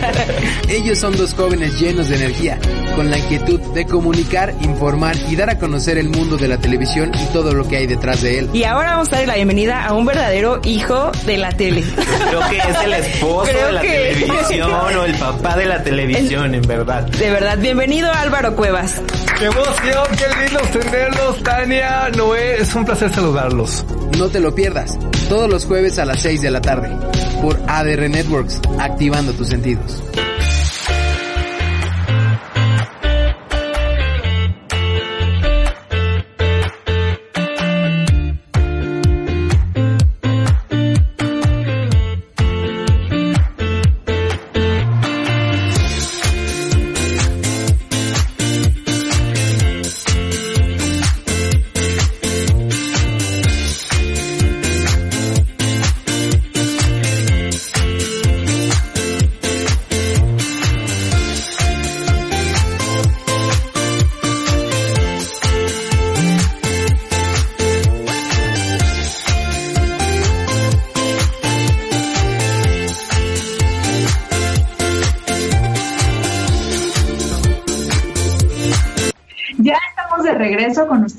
[0.68, 2.58] Ellos son dos jóvenes llenos de energía,
[2.94, 7.10] con la inquietud de comunicar, informar y dar a conocer el mundo de la televisión
[7.14, 8.50] y todo lo que hay detrás de él.
[8.52, 11.82] Y ahora vamos a dar la bienvenida a un verdadero hijo de la tele.
[12.28, 13.88] Creo que es el esposo Creo de la que-
[14.20, 17.02] televisión o el papá de la televisión, en verdad.
[17.02, 19.00] De verdad, bienvenido Álvaro Cuevas.
[19.38, 20.04] ¡Qué emoción!
[20.16, 22.08] ¡Qué lindo tenerlos, Tania!
[22.16, 23.84] Noé, es un placer saludarlos.
[24.18, 24.98] No te lo pierdas,
[25.28, 26.90] todos los jueves a las 6 de la tarde,
[27.40, 30.02] por ADR Networks, activando tus sentidos.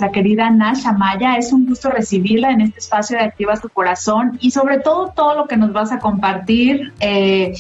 [0.10, 1.36] Querida Nasha Maya.
[1.36, 5.36] Es un gusto recibirla en este espacio de Activas tu Corazón y sobre todo todo
[5.36, 6.94] lo que nos vas a compartir.
[7.00, 7.54] Eh,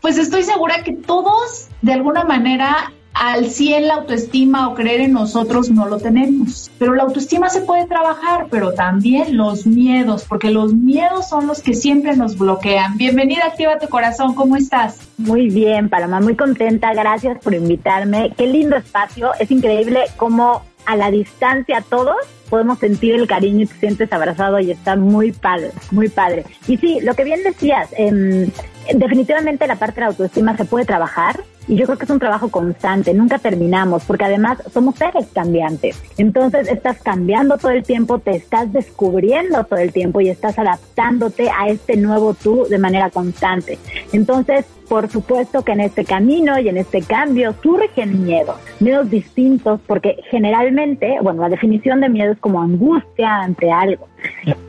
[0.00, 5.12] pues estoy segura que todos de alguna manera al 100 la autoestima o creer en
[5.12, 6.70] nosotros no lo tenemos.
[6.78, 11.62] Pero la autoestima se puede trabajar, pero también los miedos, porque los miedos son los
[11.62, 12.96] que siempre nos bloquean.
[12.96, 14.98] Bienvenida Activa tu Corazón, ¿cómo estás?
[15.18, 16.92] Muy bien, Paloma, muy contenta.
[16.94, 18.32] Gracias por invitarme.
[18.36, 19.32] Qué lindo espacio.
[19.38, 22.16] Es increíble cómo a la distancia todos
[22.50, 26.44] podemos sentir el cariño y te sientes abrazado y está muy padre, muy padre.
[26.68, 28.50] Y sí, lo que bien decías, em,
[28.94, 32.18] definitivamente la parte de la autoestima se puede trabajar y yo creo que es un
[32.18, 36.02] trabajo constante, nunca terminamos, porque además somos seres cambiantes.
[36.18, 41.50] Entonces estás cambiando todo el tiempo, te estás descubriendo todo el tiempo y estás adaptándote
[41.50, 43.78] a este nuevo tú de manera constante.
[44.12, 49.80] Entonces, por supuesto que en este camino y en este cambio surgen miedos, miedos distintos,
[49.86, 54.08] porque generalmente, bueno, la definición de miedo es como angustia ante algo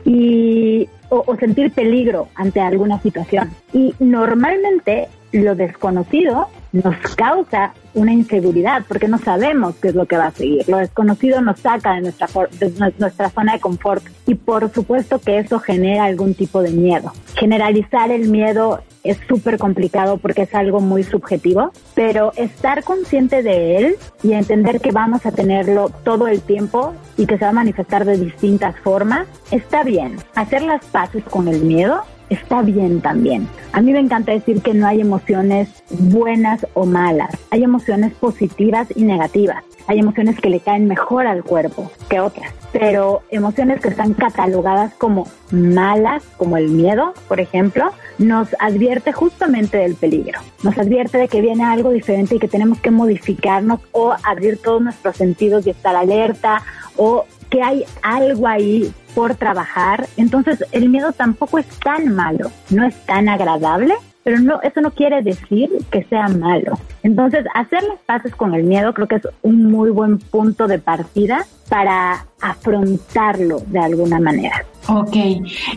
[0.04, 3.50] y o, o sentir peligro ante alguna situación.
[3.72, 10.16] Y normalmente lo desconocido nos causa una inseguridad porque no sabemos qué es lo que
[10.16, 10.68] va a seguir.
[10.68, 16.04] Lo desconocido nos saca de nuestra, zona de confort y por supuesto que eso genera
[16.04, 17.12] algún tipo de miedo.
[17.36, 23.76] Generalizar el miedo es súper complicado porque es algo muy subjetivo, pero estar consciente de
[23.76, 27.54] él y entender que vamos a tenerlo todo el tiempo y que se va a
[27.54, 30.16] manifestar de distintas formas, está bien.
[30.34, 33.48] Hacer las paces con el miedo está bien también.
[33.72, 38.88] A mí me encanta decir que no hay emociones buenas o malas, hay emociones positivas
[38.94, 39.64] y negativas.
[39.86, 44.94] Hay emociones que le caen mejor al cuerpo que otras, pero emociones que están catalogadas
[44.94, 50.40] como malas, como el miedo, por ejemplo, nos advierte justamente del peligro.
[50.62, 54.80] Nos advierte de que viene algo diferente y que tenemos que modificarnos o abrir todos
[54.80, 56.62] nuestros sentidos y estar alerta
[56.96, 60.06] o que hay algo ahí por trabajar.
[60.16, 63.94] Entonces el miedo tampoco es tan malo, no es tan agradable,
[64.24, 66.78] pero no, eso no quiere decir que sea malo.
[67.02, 70.78] Entonces, hacer las paces con el miedo creo que es un muy buen punto de
[70.78, 74.64] partida para afrontarlo de alguna manera.
[74.86, 75.16] Ok,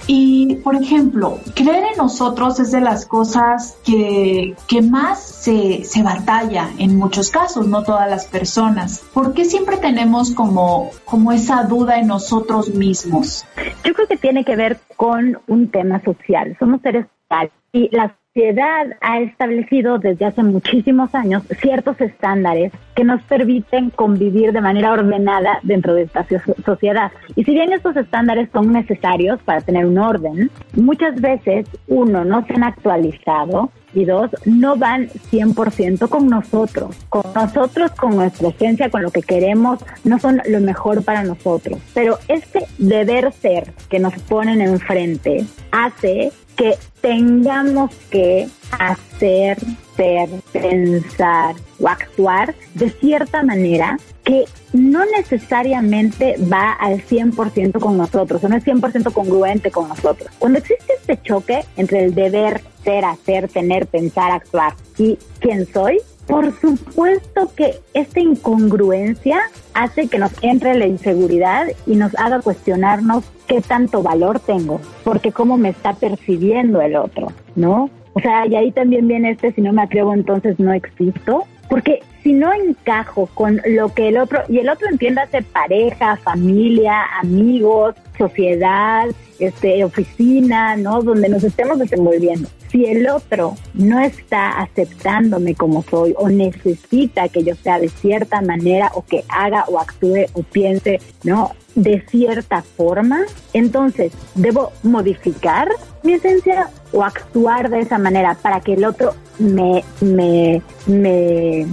[0.07, 6.03] y por ejemplo, creer en nosotros es de las cosas que, que más se, se
[6.03, 9.03] batalla en muchos casos, no todas las personas.
[9.13, 13.45] ¿Por qué siempre tenemos como, como esa duda en nosotros mismos?
[13.85, 16.57] Yo creo que tiene que ver con un tema social.
[16.59, 23.03] Somos seres sociales y la sociedad ha establecido desde hace muchísimos años ciertos estándares que
[23.03, 26.23] nos permiten convivir de manera ordenada dentro de esta
[26.63, 27.11] sociedad.
[27.35, 32.45] Y si bien estos estándares son necesarios para tener un orden, muchas veces, uno, no
[32.45, 36.95] se han actualizado y dos, no van 100% con nosotros.
[37.09, 41.79] Con nosotros, con nuestra esencia, con lo que queremos, no son lo mejor para nosotros.
[41.95, 49.57] Pero este deber ser que nos ponen enfrente hace que tengamos que hacer,
[49.95, 58.43] ser, pensar o actuar de cierta manera que no necesariamente va al 100% con nosotros,
[58.43, 60.29] o no es 100% congruente con nosotros.
[60.37, 65.99] Cuando existe este choque entre el deber, ser, hacer, tener, pensar, actuar y quién soy,
[66.27, 69.39] por supuesto que esta incongruencia
[69.73, 75.31] hace que nos entre la inseguridad y nos haga cuestionarnos qué tanto valor tengo, porque
[75.31, 77.89] cómo me está percibiendo el otro, ¿no?
[78.13, 82.01] O sea, y ahí también viene este, si no me atrevo, entonces no existo, porque
[82.27, 87.95] si no encajo con lo que el otro, y el otro entiéndase pareja, familia, amigos,
[88.17, 89.05] sociedad,
[89.39, 91.01] este, oficina, ¿no?
[91.01, 92.49] Donde nos estemos desenvolviendo.
[92.69, 98.41] Si el otro no está aceptándome como soy o necesita que yo sea de cierta
[98.41, 101.51] manera o que haga o actúe o piense, ¿no?
[101.75, 103.21] De cierta forma,
[103.53, 105.69] entonces debo modificar
[106.03, 111.67] mi esencia o actuar de esa manera para que el otro me, me, me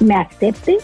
[0.00, 0.78] me acepte,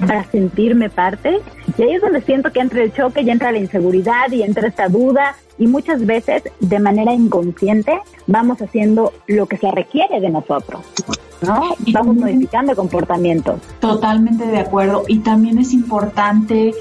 [0.00, 1.40] para sentirme parte.
[1.76, 4.68] Y ahí es donde siento que entra el choque y entra la inseguridad y entra
[4.68, 10.30] esta duda y muchas veces de manera inconsciente vamos haciendo lo que se requiere de
[10.30, 10.80] nosotros.
[11.44, 11.74] ¿No?
[11.92, 13.60] Vamos modificando comportamientos.
[13.80, 15.04] Totalmente de acuerdo.
[15.08, 16.72] Y también es importante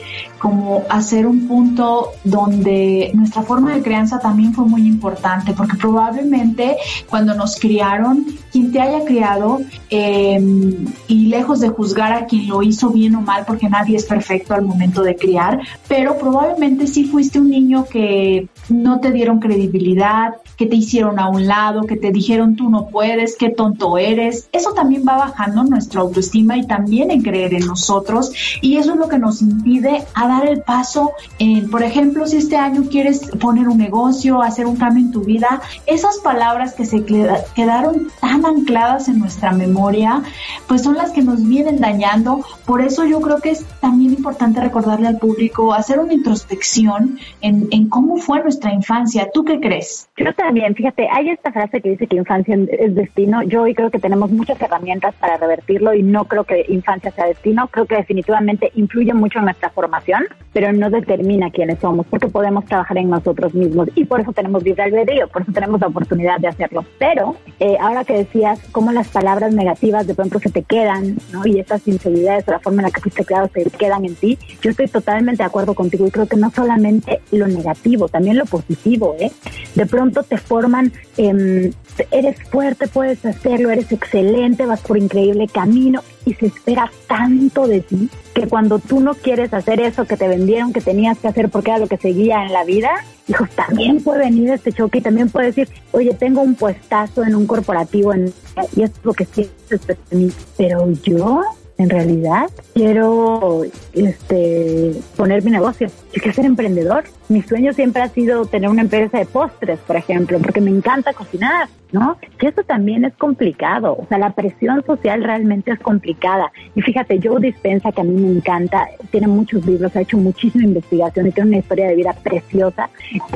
[0.44, 6.76] como hacer un punto donde nuestra forma de crianza también fue muy importante, porque probablemente
[7.10, 12.62] cuando nos criaron, quien te haya criado, em, y lejos de juzgar a quien lo
[12.62, 17.06] hizo bien o mal, porque nadie es perfecto al momento de criar, pero probablemente sí
[17.06, 21.96] fuiste un niño que no te dieron credibilidad, que te hicieron a un lado, que
[21.96, 24.50] te dijeron tú no puedes, qué tonto eres.
[24.54, 29.00] Eso también va bajando nuestra autoestima y también en creer en nosotros y eso es
[29.00, 33.32] lo que nos impide a dar el paso en, por ejemplo, si este año quieres
[33.42, 38.46] poner un negocio, hacer un cambio en tu vida, esas palabras que se quedaron tan
[38.46, 40.22] ancladas en nuestra memoria,
[40.68, 42.46] pues son las que nos vienen dañando.
[42.66, 47.68] Por eso yo creo que es también importante recordarle al público, hacer una introspección en,
[47.72, 49.30] en cómo fue nuestra infancia.
[49.34, 50.08] ¿Tú qué crees?
[50.16, 53.42] Yo también, fíjate, hay esta frase que dice que infancia es destino.
[53.42, 57.28] Yo hoy creo que tenemos muchas herramientas para revertirlo y no creo que infancia sea
[57.28, 57.70] destino.
[57.70, 62.66] Creo que definitivamente influye mucho en nuestra formación, pero no determina quiénes somos, porque podemos
[62.66, 66.40] trabajar en nosotros mismos y por eso tenemos libre albedrío, por eso tenemos la oportunidad
[66.40, 66.84] de hacerlo.
[67.00, 71.46] Pero eh, ahora que decías cómo las palabras negativas de pronto se te quedan, ¿no?
[71.46, 74.38] Y esas inseguridades o la forma en la que fuiste creado se quedan en ti,
[74.62, 78.46] yo estoy totalmente de acuerdo contigo y creo que no solamente lo negativo, también lo
[78.46, 79.32] positivo, ¿eh?
[79.76, 81.72] De pronto te forman, eh,
[82.12, 84.33] eres fuerte, puedes hacerlo, eres excelente,
[84.66, 89.54] vas por increíble camino y se espera tanto de ti que cuando tú no quieres
[89.54, 92.52] hacer eso que te vendieron que tenías que hacer porque era lo que seguía en
[92.52, 92.90] la vida,
[93.28, 97.36] hijos, también puede venir este choque y también puede decir, oye, tengo un puestazo en
[97.36, 98.34] un corporativo en,
[98.76, 101.42] y es lo que sientes de mí, pero yo
[101.78, 105.88] en realidad quiero este poner mi negocio.
[105.88, 107.04] Yo quiero ser emprendedor.
[107.30, 111.14] Mi sueño siempre ha sido tener una empresa de postres, por ejemplo, porque me encanta
[111.14, 112.18] cocinar, ¿no?
[112.38, 113.96] Que eso también es complicado.
[113.98, 116.52] O sea, la presión social realmente es complicada.
[116.76, 120.66] Y fíjate, Joe Dispensa, que a mí me encanta, tiene muchos libros, ha hecho muchísima
[120.66, 122.90] investigación y tiene una historia de vida preciosa.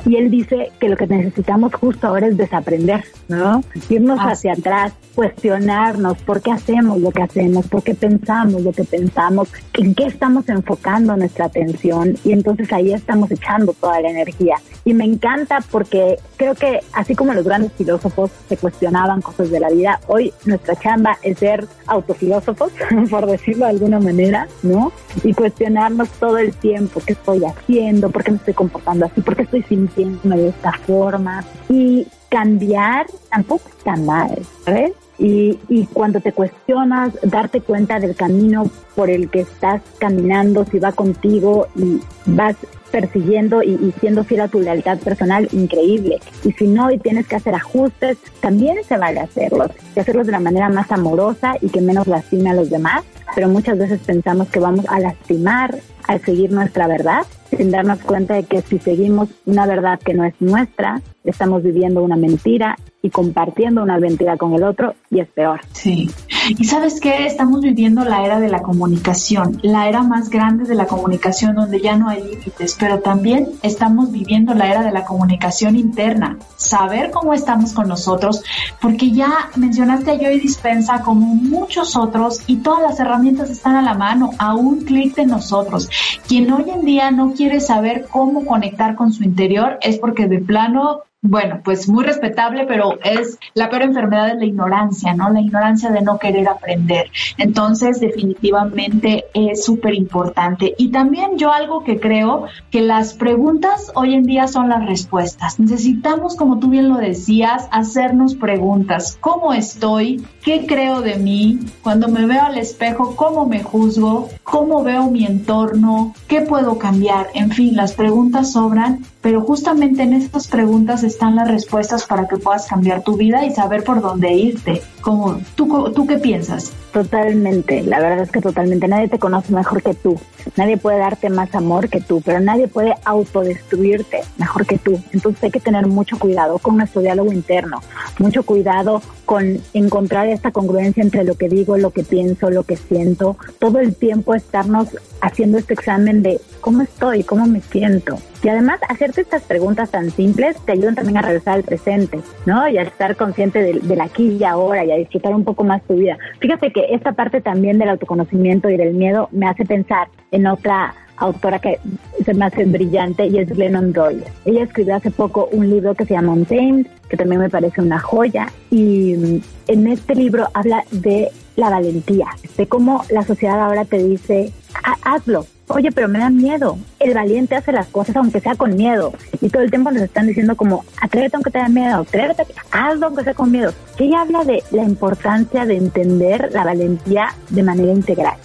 [0.06, 3.64] Y él dice que lo que necesitamos justo ahora es desaprender, ¿no?
[3.90, 8.84] Irnos hacia atrás, cuestionarnos por qué hacemos lo que hacemos, por qué pensamos lo que
[8.84, 14.56] pensamos, en qué estamos enfocando nuestra atención y entonces ahí estamos echando toda la energía.
[14.84, 19.60] Y me encanta porque creo que así como los grandes filósofos se cuestionaban cosas de
[19.60, 22.72] la vida, hoy nuestra chamba es ser autofilósofos,
[23.10, 24.92] por decirlo de alguna manera, ¿no?
[25.24, 29.36] Y cuestionarnos todo el tiempo qué estoy haciendo, por qué me estoy comportando así, por
[29.36, 31.44] qué estoy sintiéndome de esta forma.
[31.70, 34.94] Y cambiar tampoco está mal, ¿sabes?
[35.18, 40.78] Y, y cuando te cuestionas, darte cuenta del camino por el que estás caminando, si
[40.78, 42.56] va contigo y vas
[42.92, 46.20] persiguiendo y, y, siendo fiel a tu lealtad personal, increíble.
[46.44, 49.72] Y si no, y tienes que hacer ajustes, también se vale hacerlos.
[49.96, 53.04] Y hacerlos de la manera más amorosa y que menos lastime a los demás.
[53.36, 55.78] Pero muchas veces pensamos que vamos a lastimar
[56.08, 60.24] al seguir nuestra verdad, sin darnos cuenta de que si seguimos una verdad que no
[60.24, 65.28] es nuestra, estamos viviendo una mentira y compartiendo una mentira con el otro y es
[65.30, 65.62] peor.
[65.72, 66.10] Sí.
[66.50, 70.76] Y sabes qué, estamos viviendo la era de la comunicación, la era más grande de
[70.76, 75.04] la comunicación donde ya no hay límites, pero también estamos viviendo la era de la
[75.04, 78.44] comunicación interna, saber cómo estamos con nosotros,
[78.82, 83.82] porque ya mencionaste a Joy Dispensa como muchos otros y todas las herramientas están a
[83.82, 85.90] la mano, a un clic de nosotros.
[86.28, 90.40] Quien hoy en día no quiere saber cómo conectar con su interior es porque de
[90.40, 95.30] plano bueno, pues muy respetable, pero es la peor enfermedad es la ignorancia, ¿no?
[95.30, 97.12] La ignorancia de no querer aprender.
[97.38, 100.74] Entonces, definitivamente es súper importante.
[100.78, 105.60] Y también yo algo que creo que las preguntas hoy en día son las respuestas.
[105.60, 109.18] Necesitamos, como tú bien lo decías, hacernos preguntas.
[109.20, 110.26] ¿Cómo estoy?
[110.44, 111.60] ¿Qué creo de mí?
[111.84, 114.30] Cuando me veo al espejo, ¿cómo me juzgo?
[114.44, 116.14] ¿Cómo veo mi entorno?
[116.28, 117.28] ¿Qué puedo cambiar?
[117.34, 122.38] En fin, las preguntas sobran, pero justamente en estas preguntas están las respuestas para que
[122.38, 124.84] puedas cambiar tu vida y saber por dónde irte.
[125.02, 126.74] Como, ¿tú, ¿Tú qué piensas?
[126.94, 128.88] Totalmente, la verdad es que totalmente.
[128.88, 130.20] Nadie te conoce mejor que tú.
[130.56, 135.02] Nadie puede darte más amor que tú, pero nadie puede autodestruirte mejor que tú.
[135.12, 137.82] Entonces hay que tener mucho cuidado con nuestro diálogo interno,
[138.20, 142.78] mucho cuidado con encontrar esta congruencia entre lo que digo, lo que pienso, lo que
[142.78, 143.38] siento.
[143.58, 144.90] Todo el tiempo estarnos
[145.22, 148.18] haciendo este examen de cómo estoy, cómo me siento.
[148.44, 152.68] Y además, hacerte estas preguntas tan simples te ayudan también a regresar al presente, ¿no?
[152.68, 155.82] Y a estar consciente del, del aquí y ahora y a disfrutar un poco más
[155.84, 156.18] tu vida.
[156.40, 160.94] Fíjate que esta parte también del autoconocimiento y del miedo me hace pensar en otra
[161.18, 161.80] autora que
[162.24, 164.24] se me hace brillante y es Glennon Doyle.
[164.46, 168.00] Ella escribió hace poco un libro que se llama Untamed, que también me parece una
[168.00, 173.98] joya, y en este libro habla de la valentía, de cómo la sociedad ahora te
[173.98, 174.54] dice,
[175.02, 176.78] hazlo, oye, pero me da miedo.
[177.00, 179.12] El valiente hace las cosas aunque sea con miedo.
[179.42, 183.08] Y todo el tiempo nos están diciendo como, atrévete aunque te da miedo, atrévete, hazlo
[183.08, 183.74] aunque sea con miedo.
[183.98, 188.36] Que ella habla de la importancia de entender la valentía de manera integral.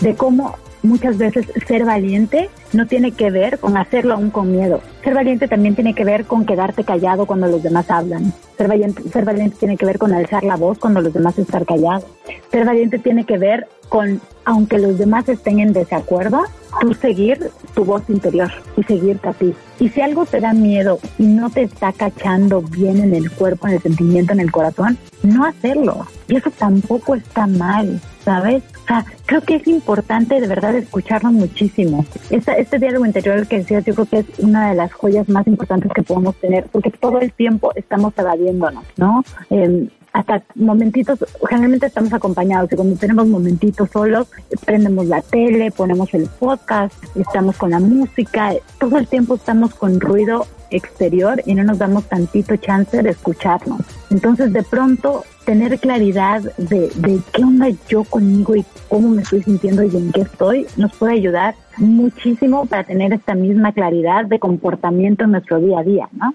[0.00, 4.80] De cómo muchas veces ser valiente no tiene que ver con hacerlo aún con miedo.
[5.02, 8.32] Ser valiente también tiene que ver con quedarte callado cuando los demás hablan.
[8.56, 11.64] Ser valiente, ser valiente tiene que ver con alzar la voz cuando los demás están
[11.64, 12.04] callados.
[12.50, 16.42] Ser valiente tiene que ver con, aunque los demás estén en desacuerdo,
[16.80, 19.54] tú seguir tu voz interior y seguirte a ti.
[19.80, 23.66] Y si algo te da miedo y no te está cachando bien en el cuerpo,
[23.66, 26.06] en el sentimiento, en el corazón, no hacerlo.
[26.28, 28.62] Y eso tampoco está mal, ¿sabes?
[28.84, 32.04] O sea, creo que es importante de verdad escucharlo muchísimo.
[32.30, 35.46] Esta, este diálogo interior que decías, yo creo que es una de las joyas más
[35.46, 39.24] importantes que podemos tener, porque todo el tiempo estamos evadiéndonos, ¿no?
[39.50, 44.28] Eh, hasta momentitos, generalmente estamos acompañados y cuando tenemos momentitos solos,
[44.64, 50.00] prendemos la tele, ponemos el podcast, estamos con la música, todo el tiempo estamos con
[50.00, 53.80] ruido exterior y no nos damos tantito chance de escucharnos.
[54.08, 59.42] Entonces de pronto tener claridad de, de qué onda yo conmigo y cómo me estoy
[59.42, 64.38] sintiendo y en qué estoy nos puede ayudar muchísimo para tener esta misma claridad de
[64.38, 66.34] comportamiento en nuestro día a día, ¿no?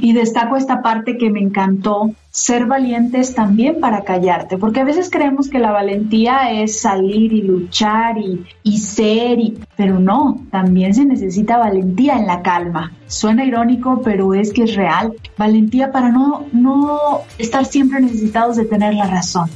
[0.00, 5.10] Y destaco esta parte que me encantó, ser valientes también para callarte, porque a veces
[5.10, 10.94] creemos que la valentía es salir y luchar y, y ser, y, pero no, también
[10.94, 12.92] se necesita valentía en la calma.
[13.06, 15.12] Suena irónico, pero es que es real.
[15.36, 19.50] Valentía para no, no estar siempre necesitados de tener la razón.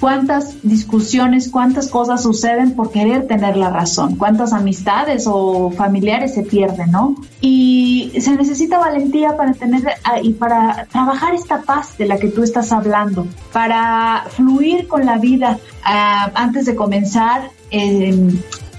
[0.00, 4.16] ¿Cuántas discusiones, cuántas cosas suceden por querer tener la razón?
[4.16, 7.14] ¿Cuántas amistades o familiares se pierden, no?
[7.42, 9.82] Y se necesita valentía para tener
[10.22, 15.18] y para trabajar esta paz de la que tú estás hablando, para fluir con la
[15.18, 15.58] vida.
[15.84, 18.16] Uh, antes de comenzar, eh,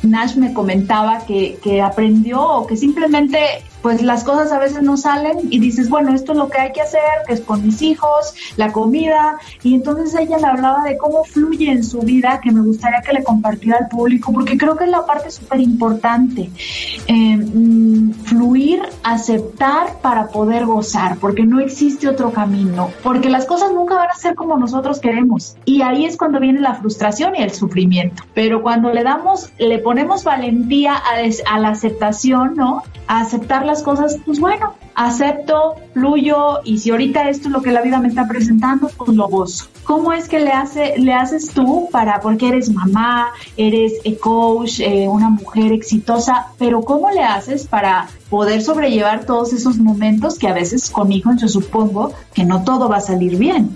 [0.02, 3.38] Nash me comentaba que, que aprendió o que simplemente
[3.84, 6.72] pues las cosas a veces no salen y dices, bueno, esto es lo que hay
[6.72, 10.98] que hacer, que es con mis hijos, la comida, y entonces ella le hablaba de
[10.98, 14.78] cómo fluye en su vida, que me gustaría que le compartiera al público, porque creo
[14.78, 16.50] que es la parte súper importante,
[17.08, 17.46] eh,
[18.24, 24.10] fluir, aceptar para poder gozar, porque no existe otro camino, porque las cosas nunca van
[24.10, 28.24] a ser como nosotros queremos, y ahí es cuando viene la frustración y el sufrimiento,
[28.34, 32.84] pero cuando le damos, le ponemos valentía a la aceptación, ¿no?
[33.08, 37.72] A aceptar las cosas, pues bueno, acepto, fluyo y si ahorita esto es lo que
[37.72, 39.66] la vida me está presentando, pues lo gozo.
[39.84, 44.80] ¿Cómo es que le, hace, le haces tú para, porque eres mamá, eres eh, coach,
[44.80, 50.48] eh, una mujer exitosa, pero cómo le haces para poder sobrellevar todos esos momentos que
[50.48, 53.70] a veces con hijos yo supongo que no todo va a salir bien?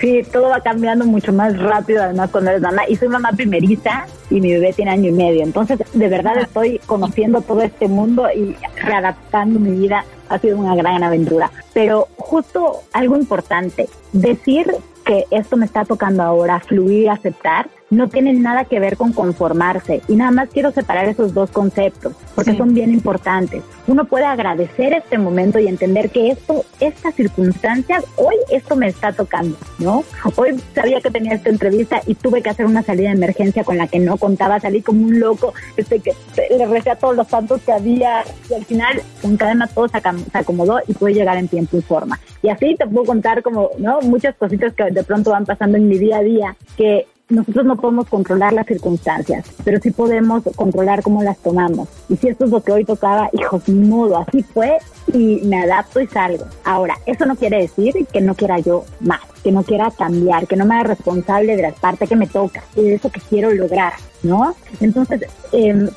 [0.00, 4.06] Sí, todo va cambiando mucho más rápido además cuando eres mamá y soy mamá primeriza
[4.30, 8.26] y mi bebé tiene año y medio, entonces de verdad estoy conociendo todo este mundo
[8.34, 11.50] y readaptando mi vida ha sido una gran aventura.
[11.72, 14.70] Pero justo algo importante, decir
[15.04, 20.02] que esto me está tocando ahora, fluir, aceptar, no tiene nada que ver con conformarse.
[20.08, 23.62] Y nada más quiero separar esos dos conceptos, porque son bien importantes.
[23.86, 29.12] Uno puede agradecer este momento y entender que esto, estas circunstancias, hoy esto me está
[29.12, 30.04] tocando, ¿no?
[30.36, 33.78] Hoy sabía que tenía esta entrevista y tuve que hacer una salida de emergencia con
[33.78, 36.12] la que no contaba, salí como un loco, este que
[36.50, 40.00] le recé a todos los santos que había y al final con cadena todo se
[40.32, 42.20] acomodó y pude llegar en tiempo y forma.
[42.42, 44.00] Y así te puedo contar como, ¿no?
[44.02, 47.76] Muchas cositas que de pronto van pasando en mi día a día que nosotros no
[47.76, 51.88] podemos controlar las circunstancias, pero sí podemos controlar cómo las tomamos.
[52.08, 54.78] Y si esto es lo que hoy tocaba, hijos, modo, así fue
[55.12, 56.46] y me adapto y salgo.
[56.64, 60.56] Ahora, eso no quiere decir que no quiera yo más, que no quiera cambiar, que
[60.56, 63.50] no me haga responsable de la parte que me toca y de eso que quiero
[63.50, 64.54] lograr, ¿no?
[64.80, 65.88] Entonces, eh,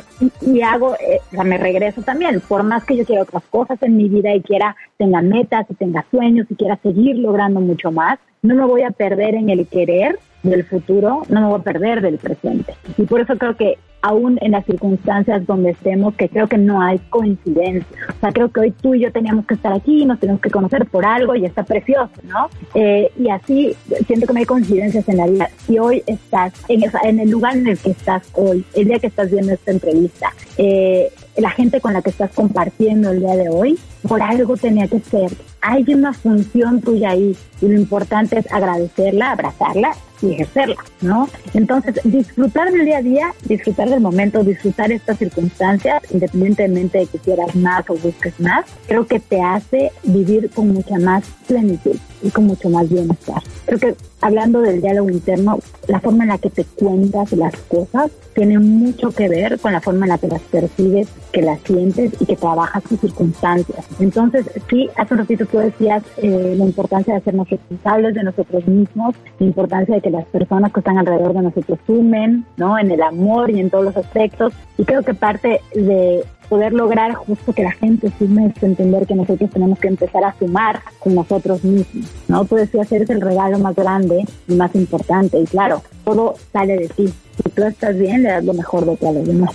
[0.41, 3.82] y, hago, eh, o sea, me regreso también, por más que yo quiera otras cosas
[3.84, 7.91] en mi vida y quiera, tenga metas y tenga sueños y quiera seguir logrando mucho
[7.91, 11.63] más, no me voy a perder en el querer del futuro, no me voy a
[11.63, 12.75] perder del presente.
[12.97, 16.81] Y por eso creo que aún en las circunstancias donde estemos, que creo que no
[16.81, 17.97] hay coincidencia.
[18.09, 20.49] O sea, creo que hoy tú y yo teníamos que estar aquí, nos tenemos que
[20.49, 22.49] conocer por algo y está precioso, ¿no?
[22.73, 23.75] Eh, y así
[24.07, 25.49] siento que no hay coincidencias en la vida.
[25.65, 29.07] Si hoy estás en, en el lugar en el que estás hoy, el día que
[29.07, 33.49] estás viendo esta entrevista, eh, la gente con la que estás compartiendo el día de
[33.49, 35.31] hoy, por algo tenía que ser.
[35.61, 41.30] Hay una función tuya ahí y lo importante es agradecerla, abrazarla y ejercerla, ¿no?
[41.53, 47.17] Entonces, disfrutar del día a día, disfrutar del momento, disfrutar estas circunstancias, independientemente de que
[47.19, 52.30] quieras más o busques más, creo que te hace vivir con mucha más plenitud y
[52.30, 53.41] con mucho más bienestar.
[53.65, 58.11] Creo que hablando del diálogo interno, la forma en la que te cuentas las cosas
[58.34, 62.13] tiene mucho que ver con la forma en la que las percibes, que las sientes
[62.19, 63.86] y que trabajas tus circunstancias.
[63.99, 68.65] Entonces, sí, hace un ratito tú decías eh, la importancia de hacernos responsables de nosotros
[68.67, 72.80] mismos, la importancia de que las personas que están alrededor de nosotros sumen, ¿no?
[72.80, 74.53] En el amor y en todos los aspectos.
[74.78, 79.16] Y creo que parte de poder lograr justo que la gente sume es entender que
[79.16, 82.43] nosotros tenemos que empezar a sumar con nosotros mismos, ¿no?
[82.43, 85.39] Tú decías, el regalo más grande y más importante.
[85.39, 87.14] Y claro, todo sale de ti.
[87.38, 89.52] Si tú estás bien, le das lo mejor de ti a los demás.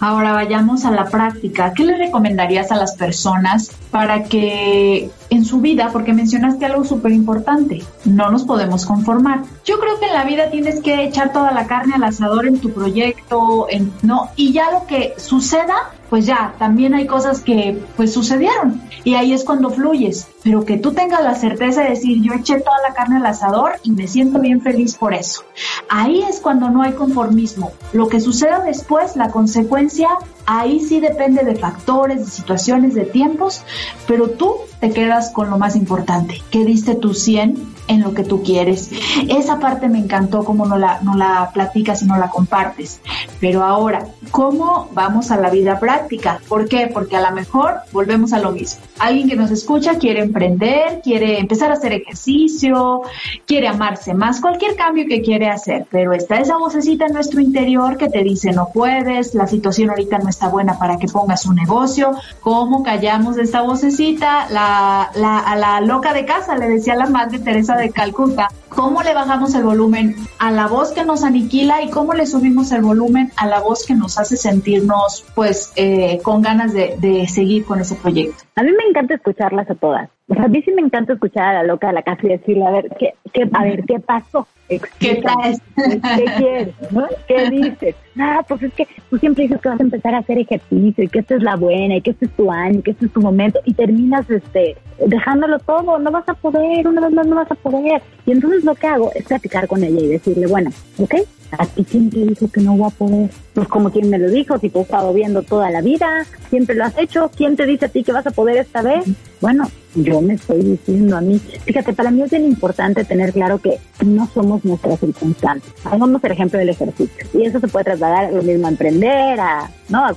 [0.00, 1.72] Ahora vayamos a la práctica.
[1.74, 7.12] ¿Qué le recomendarías a las personas para que en su vida, porque mencionaste algo súper
[7.12, 9.42] importante, no nos podemos conformar?
[9.64, 12.58] Yo creo que en la vida tienes que echar toda la carne al asador en
[12.58, 13.66] tu proyecto,
[14.02, 15.74] no, y ya lo que suceda,
[16.10, 20.76] pues ya, también hay cosas que pues sucedieron y ahí es cuando fluyes, pero que
[20.76, 24.06] tú tengas la certeza de decir yo eché toda la carne al asador y me
[24.06, 25.42] siento bien feliz por eso.
[25.88, 27.72] Ahí es cuando no hay conformismo.
[27.92, 30.08] Lo que suceda después, la consecuencia,
[30.46, 33.62] ahí sí depende de factores, de situaciones, de tiempos,
[34.06, 38.24] pero tú te quedas con lo más importante, que diste tu 100 en lo que
[38.24, 38.90] tú quieres.
[39.28, 43.00] Esa parte me encantó como no la, no la platicas y no la compartes.
[43.40, 46.40] Pero ahora, ¿cómo vamos a la vida práctica?
[46.48, 46.90] ¿Por qué?
[46.92, 48.82] Porque a lo mejor volvemos a lo mismo.
[48.98, 53.02] Alguien que nos escucha quiere emprender, quiere empezar a hacer ejercicio,
[53.46, 57.96] quiere amarse más, cualquier cambio que quiere hacer, pero está esa vocecita en nuestro interior
[57.96, 61.56] que te dice no puedes, la situación ahorita no está buena para que pongas un
[61.56, 62.12] negocio.
[62.40, 64.48] ¿Cómo callamos esta vocecita?
[64.50, 69.02] La, la, a la loca de casa, le decía la madre Teresa de Calcuta, ¿cómo
[69.02, 72.82] le bajamos el volumen a la voz que nos aniquila y cómo le subimos el
[72.82, 77.64] volumen a la voz que nos hace sentirnos pues eh, con ganas de, de seguir
[77.64, 78.44] con ese proyecto?
[78.56, 80.08] A mí me encanta escucharlas a todas.
[80.36, 82.70] a mí sí me encanta escuchar a la loca de la casa y decirle, a
[82.70, 84.46] ver, ¿qué, qué, a ver, ¿qué pasó?
[84.68, 85.60] ¿Qué traes?
[85.76, 86.74] ¿Qué quieres?
[86.90, 87.06] ¿no?
[87.28, 87.96] ¿Qué dices?
[88.18, 91.08] Ah, pues es que tú siempre dices que vas a empezar a hacer ejercicio y
[91.08, 93.12] que esta es la buena y que este es tu año y que este es
[93.12, 97.36] tu momento y terminas este dejándolo todo, no vas a poder, una vez más no
[97.36, 98.00] vas a poder.
[98.26, 101.14] Y entonces lo que hago es platicar con ella y decirle, bueno, ¿ok?
[101.52, 103.30] ¿A ti quién te dijo que no voy a poder?
[103.52, 106.84] Pues como quien me lo dijo, tipo, he estado viendo toda la vida, siempre lo
[106.84, 109.04] has hecho, ¿quién te dice a ti que vas a poder esta vez?
[109.40, 111.38] Bueno, yo me estoy diciendo a mí.
[111.38, 115.72] Fíjate, para mí es bien importante tener claro que no somos nuestras circunstancias.
[115.84, 117.26] Hagamos el ejemplo del ejercicio.
[117.32, 120.04] Y eso se puede trasladar lo mismo a emprender, a, ¿no?
[120.04, 120.14] a,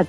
[0.00, 0.06] a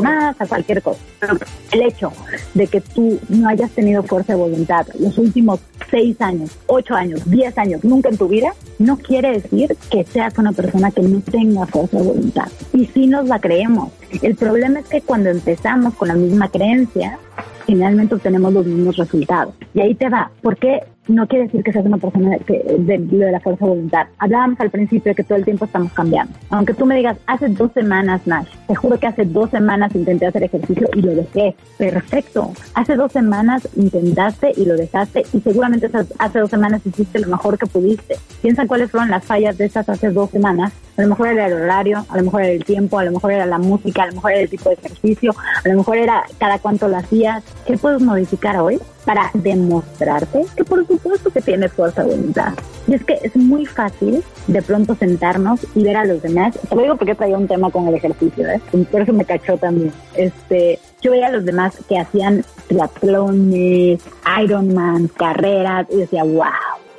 [0.00, 1.00] más, a cualquier cosa.
[1.20, 1.36] Pero
[1.70, 2.12] el hecho
[2.54, 5.60] de que tú no hayas tenido fuerza de voluntad los últimos
[5.90, 10.36] seis años, ocho años, diez años, nunca en tu vida, no quiere decir que seas
[10.38, 12.48] una persona que no tenga fuerza de voluntad.
[12.72, 13.92] Y si nos la creemos.
[14.20, 17.18] El problema es que cuando empezamos con la misma creencia,
[17.66, 19.54] finalmente obtenemos los mismos resultados.
[19.74, 20.30] Y ahí te va.
[20.40, 23.70] ¿Por qué no quiere decir que seas una persona que, de, de la fuerza de
[23.70, 24.06] voluntad.
[24.18, 26.32] Hablábamos al principio de que todo el tiempo estamos cambiando.
[26.50, 30.26] Aunque tú me digas, hace dos semanas, Nash, te juro que hace dos semanas intenté
[30.26, 31.56] hacer ejercicio y lo dejé.
[31.76, 32.52] Perfecto.
[32.74, 37.58] Hace dos semanas intentaste y lo dejaste y seguramente hace dos semanas hiciste lo mejor
[37.58, 38.16] que pudiste.
[38.40, 40.72] Piensa cuáles fueron las fallas de esas hace dos semanas.
[40.96, 43.32] A lo mejor era el horario, a lo mejor era el tiempo, a lo mejor
[43.32, 45.34] era la música, a lo mejor era el tipo de ejercicio,
[45.64, 47.42] a lo mejor era cada cuánto lo hacías.
[47.66, 48.80] ¿Qué puedes modificar hoy?
[49.04, 52.52] para demostrarte que por supuesto que tienes fuerza de voluntad.
[52.86, 56.58] Y es que es muy fácil de pronto sentarnos y ver a los demás.
[56.68, 58.60] Te lo digo porque traía un tema con el ejercicio, ¿eh?
[58.90, 59.92] por eso me cachó también.
[60.14, 64.00] Este, yo veía a los demás que hacían triatlones,
[64.42, 66.46] Ironman, carreras y decía, wow,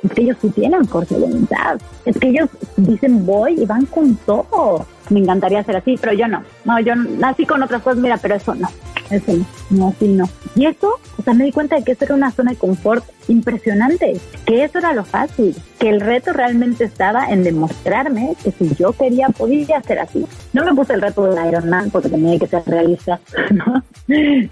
[0.02, 1.78] es que ellos sí tienen fuerza de voluntad.
[2.04, 4.86] Es que ellos dicen voy y van con todo.
[5.10, 6.42] Me encantaría ser así, pero yo no.
[6.64, 8.68] No, yo nací con otras cosas, mira, pero eso no.
[9.10, 10.28] Eso no, no, sí, no.
[10.54, 13.04] Y eso, o sea, me di cuenta de que eso era una zona de confort
[13.28, 18.74] impresionante, que eso era lo fácil, que el reto realmente estaba en demostrarme que si
[18.74, 20.24] yo quería podía hacer así.
[20.52, 23.82] No me puse el reto de Ironman porque tenía que ser realista, ¿no?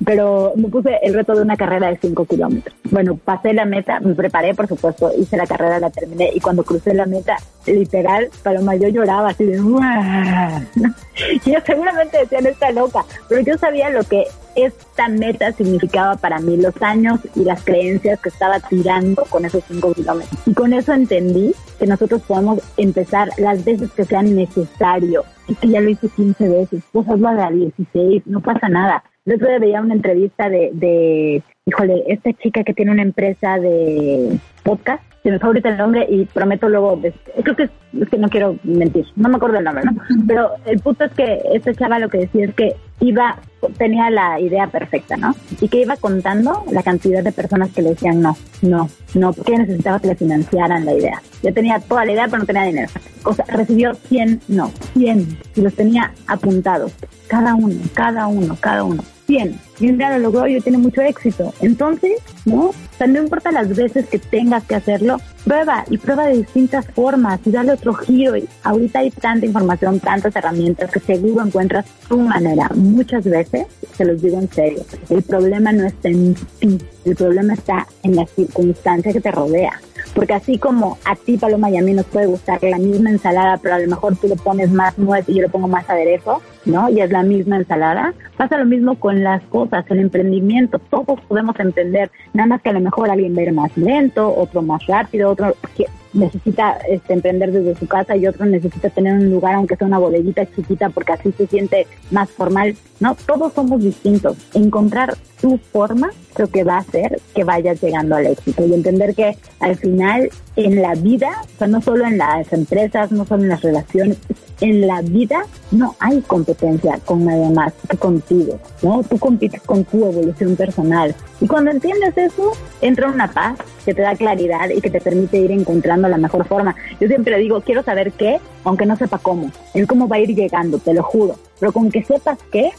[0.05, 2.75] Pero me puse el reto de una carrera de 5 kilómetros.
[2.91, 6.65] Bueno, pasé la meta, me preparé, por supuesto, hice la carrera, la terminé y cuando
[6.65, 7.37] crucé la meta,
[7.67, 9.59] literal, Paloma, yo lloraba así de...
[11.45, 14.25] Yo seguramente decían, está loca, pero yo sabía lo que
[14.57, 19.63] esta meta significaba para mí, los años y las creencias que estaba tirando con esos
[19.69, 20.41] 5 kilómetros.
[20.47, 25.25] Y con eso entendí que nosotros podemos empezar las veces que sean necesario.
[25.49, 29.05] Y que ya lo hice 15 veces, pues hazlo a 16, no pasa nada.
[29.25, 34.39] Yo otro veía una entrevista de, de, híjole, esta chica que tiene una empresa de
[34.63, 37.01] podcast se me fue ahorita el nombre y prometo luego,
[37.43, 39.93] creo que es, que no quiero mentir, no me acuerdo el nombre, ¿no?
[40.27, 43.39] Pero el punto es que esta chava lo que decía es que iba,
[43.79, 45.35] tenía la idea perfecta, ¿no?
[45.61, 49.59] Y que iba contando la cantidad de personas que le decían no, no, no, porque
[49.59, 51.23] necesitaba que le financiaran la idea.
[51.43, 52.89] Ya tenía toda la idea, pero no tenía dinero.
[53.25, 56.93] O sea, recibió 100 no, 100, y los tenía apuntados,
[57.29, 59.05] cada uno, cada uno, cada uno.
[59.27, 59.59] 100.
[59.81, 61.53] Y un día lo logró y tiene mucho éxito.
[61.61, 62.13] Entonces,
[62.45, 62.67] ¿no?
[62.67, 66.87] O sea, no importa las veces que tengas que hacerlo, prueba y prueba de distintas
[66.87, 68.37] formas y dale otro giro.
[68.37, 72.71] Y ahorita hay tanta información, tantas herramientas que seguro encuentras tu manera.
[72.75, 73.67] Muchas veces,
[73.97, 78.17] se los digo en serio, el problema no está en ti, el problema está en
[78.17, 79.81] la circunstancia que te rodea.
[80.15, 83.59] Porque así como a ti, Paloma, y a mí nos puede gustar la misma ensalada,
[83.59, 86.43] pero a lo mejor tú le pones más nuez y yo le pongo más aderezo,
[86.65, 86.89] ¿no?
[86.91, 88.15] Y es la misma ensalada.
[88.37, 90.79] Pasa lo mismo con las cosas, el emprendimiento.
[90.79, 94.35] Todos podemos emprender, nada más que a lo mejor alguien va a ir más lento,
[94.37, 99.15] otro más rápido, otro que necesita este, emprender desde su casa y otro necesita tener
[99.15, 102.77] un lugar, aunque sea una bodeguita chiquita, porque así se siente más formal.
[103.01, 104.37] No, todos somos distintos.
[104.55, 109.15] Encontrar tu forma creo que va a hacer que vayas llegando al éxito y entender
[109.15, 113.43] que al final en la vida, o sea, no solo en las empresas, no solo
[113.43, 114.19] en las relaciones,
[114.61, 119.03] en la vida no hay competencia con nadie más que contigo, ¿no?
[119.03, 121.15] Tú compites con tu evolución personal.
[121.41, 125.39] Y cuando entiendes eso, entra una paz que te da claridad y que te permite
[125.39, 126.77] ir encontrando la mejor forma.
[127.01, 129.51] Yo siempre digo, quiero saber qué, aunque no sepa cómo.
[129.75, 131.37] El cómo va a ir llegando, te lo juro.
[131.59, 132.71] Pero con que sepas qué,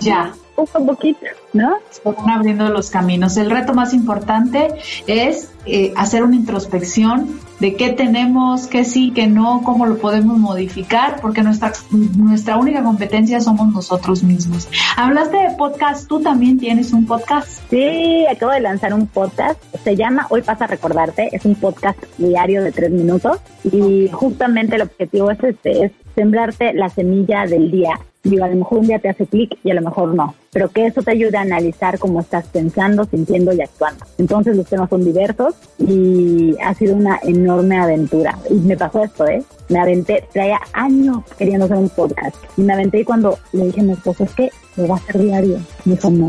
[0.00, 1.76] Ya poco a poquito, ¿no?
[1.90, 3.36] Se van abriendo los caminos.
[3.36, 4.68] El reto más importante
[5.06, 10.38] es eh, hacer una introspección de qué tenemos, qué sí, qué no, cómo lo podemos
[10.38, 14.68] modificar, porque nuestra, nuestra única competencia somos nosotros mismos.
[14.96, 17.62] Hablaste de podcast, tú también tienes un podcast.
[17.70, 21.98] Sí, acabo de lanzar un podcast, se llama Hoy pasa a recordarte, es un podcast
[22.18, 27.70] diario de tres minutos y justamente el objetivo es este, es sembrarte la semilla del
[27.70, 30.34] día Digo, a lo mejor un día te hace clic y a lo mejor no,
[30.54, 34.06] pero que eso te ayude a analizar cómo estás pensando, sintiendo y actuando.
[34.18, 38.38] Entonces los temas son diversos y ha sido una enorme aventura.
[38.48, 39.42] Y me pasó esto, ¿eh?
[39.68, 43.80] Me aventé, traía años queriendo hacer un podcast y me aventé y cuando le dije
[43.80, 45.58] a mi esposo, es que lo va a hacer diario.
[45.84, 46.28] Me dijo, no,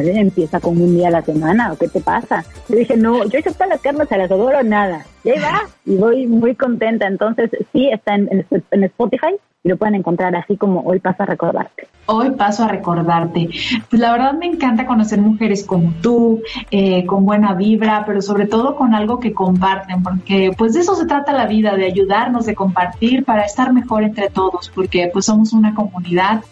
[0.00, 2.44] empieza con un día a la semana, ¿o qué te pasa?
[2.68, 5.04] Le dije, no, yo hice todas las carnes al asador o nada.
[5.24, 7.08] Y ahí va, y voy muy contenta.
[7.08, 9.34] Entonces, sí, está en, en Spotify
[9.64, 11.88] y lo pueden encontrar así como Hoy paso a recordarte.
[12.06, 13.47] Hoy paso a recordarte.
[13.88, 18.46] Pues la verdad me encanta conocer mujeres como tú, eh, con buena vibra, pero sobre
[18.46, 22.46] todo con algo que comparten, porque pues de eso se trata la vida, de ayudarnos,
[22.46, 26.42] de compartir para estar mejor entre todos, porque pues somos una comunidad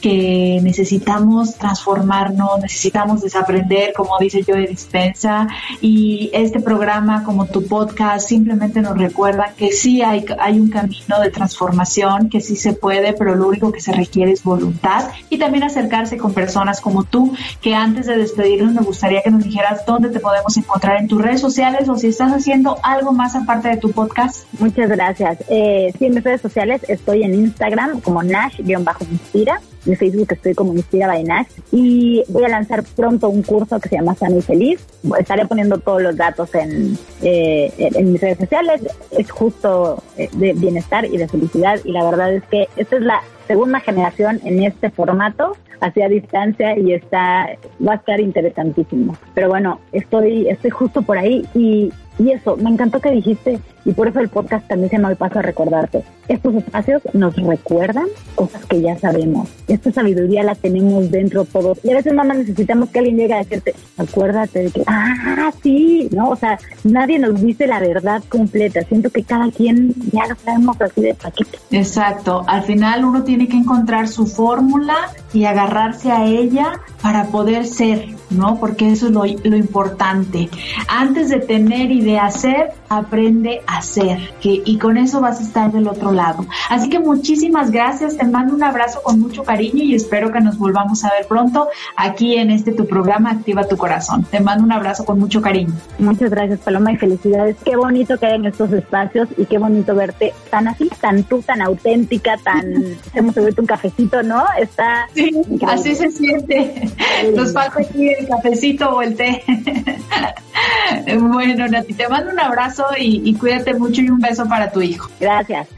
[0.00, 5.48] que necesitamos transformarnos, necesitamos desaprender, como dice yo de Dispensa,
[5.80, 11.20] y este programa como tu podcast simplemente nos recuerda que sí hay, hay un camino
[11.22, 15.38] de transformación, que sí se puede, pero lo único que se requiere es voluntad y
[15.38, 19.86] también acercarse con personas como tú, que antes de despedirnos me gustaría que nos dijeras
[19.86, 23.68] dónde te podemos encontrar en tus redes sociales o si estás haciendo algo más aparte
[23.68, 24.46] de tu podcast.
[24.58, 25.38] Muchas gracias.
[25.48, 30.72] Eh, sí, en mis redes sociales estoy en Instagram como Nash-Inspira en Facebook estoy como
[30.72, 34.42] Inspira by Nash y voy a lanzar pronto un curso que se llama Sano y
[34.42, 34.80] Feliz.
[35.18, 38.82] Estaré poniendo todos los datos en, eh, en mis redes sociales.
[39.10, 43.02] Es justo eh, de bienestar y de felicidad y la verdad es que esta es
[43.02, 47.48] la segunda generación en este formato hacia distancia y está
[47.86, 49.16] va a estar interesantísimo.
[49.34, 53.92] Pero bueno, estoy estoy justo por ahí y y eso, me encantó que dijiste, y
[53.92, 56.02] por eso el podcast también se me pasa a recordarte.
[56.28, 59.48] Estos espacios nos recuerdan cosas que ya sabemos.
[59.68, 61.78] Esta sabiduría la tenemos dentro todos.
[61.84, 66.08] Y a veces más necesitamos que alguien llegue a decirte, acuérdate de que, ah, sí,
[66.12, 66.30] ¿no?
[66.30, 68.82] O sea, nadie nos dice la verdad completa.
[68.84, 71.58] Siento que cada quien ya lo sabemos así de paquete.
[71.70, 72.44] Exacto.
[72.46, 74.96] Al final uno tiene que encontrar su fórmula
[75.32, 78.58] y agarrarse a ella para poder ser, ¿no?
[78.58, 80.48] Porque eso es lo, lo importante.
[80.88, 85.42] Antes de tener y de hacer, aprende a ser, que, y con eso vas a
[85.42, 86.46] estar del otro lado.
[86.70, 90.58] Así que muchísimas gracias, te mando un abrazo con mucho cariño y espero que nos
[90.58, 94.24] volvamos a ver pronto aquí en este tu programa Activa tu Corazón.
[94.24, 95.74] Te mando un abrazo con mucho cariño.
[95.98, 97.56] Muchas gracias Paloma y felicidades.
[97.64, 101.42] Qué bonito que hay en estos espacios y qué bonito verte tan así, tan tú,
[101.42, 102.64] tan auténtica, tan...
[103.14, 104.44] Hemos bebido un cafecito, ¿no?
[104.58, 105.08] Está...
[105.14, 105.30] Sí,
[105.66, 106.90] así se siente.
[107.34, 109.42] Nos falta aquí el cafecito o el té.
[111.18, 114.80] bueno, Nati, te mando un abrazo y, y cuídate mucho y un beso para tu
[114.82, 115.08] hijo.
[115.20, 115.68] Gracias.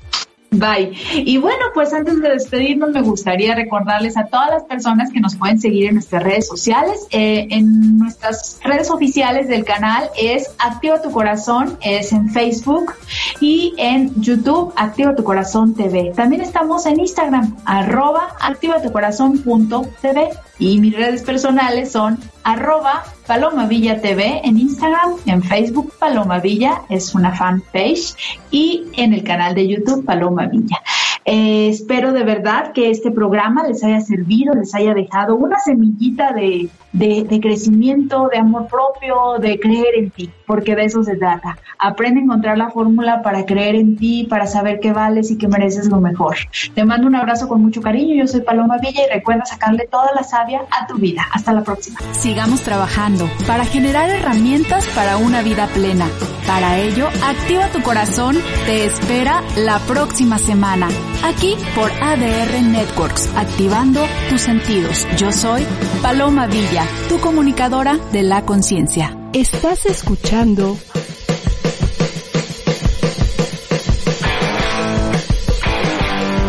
[0.50, 0.92] Bye.
[1.14, 5.36] Y bueno, pues antes de despedirnos, me gustaría recordarles a todas las personas que nos
[5.36, 7.06] pueden seguir en nuestras redes sociales.
[7.10, 12.94] Eh, en nuestras redes oficiales del canal es Activa tu Corazón, es en Facebook
[13.40, 16.12] y en YouTube Activa tu Corazón TV.
[16.14, 20.30] También estamos en Instagram, arroba activa tu corazón punto TV.
[20.58, 26.82] Y mis redes personales son arroba Paloma Villa TV en Instagram, en Facebook Paloma Villa
[26.88, 28.14] es una fanpage
[28.52, 30.80] y en el canal de YouTube Paloma Villa.
[31.28, 36.32] Eh, espero de verdad que este programa les haya servido, les haya dejado una semillita
[36.32, 41.58] de, de, crecimiento, de amor propio, de creer en ti, porque de eso se trata.
[41.80, 45.48] Aprende a encontrar la fórmula para creer en ti, para saber que vales y que
[45.48, 46.36] mereces lo mejor.
[46.76, 48.14] Te mando un abrazo con mucho cariño.
[48.14, 51.26] Yo soy Paloma Villa y recuerda sacarle toda la savia a tu vida.
[51.32, 51.98] Hasta la próxima.
[52.12, 56.06] Sigamos trabajando para generar herramientas para una vida plena.
[56.46, 58.36] Para ello, activa tu corazón.
[58.66, 60.86] Te espera la próxima semana
[61.24, 65.06] aquí por ADR Networks, activando tus sentidos.
[65.16, 65.64] Yo soy
[66.02, 69.16] Paloma Villa, tu comunicadora de la conciencia.
[69.32, 70.76] Estás escuchando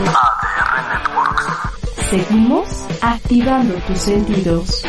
[0.06, 1.46] ADR Networks.
[2.10, 2.68] Seguimos
[3.02, 4.84] activando tus sentidos.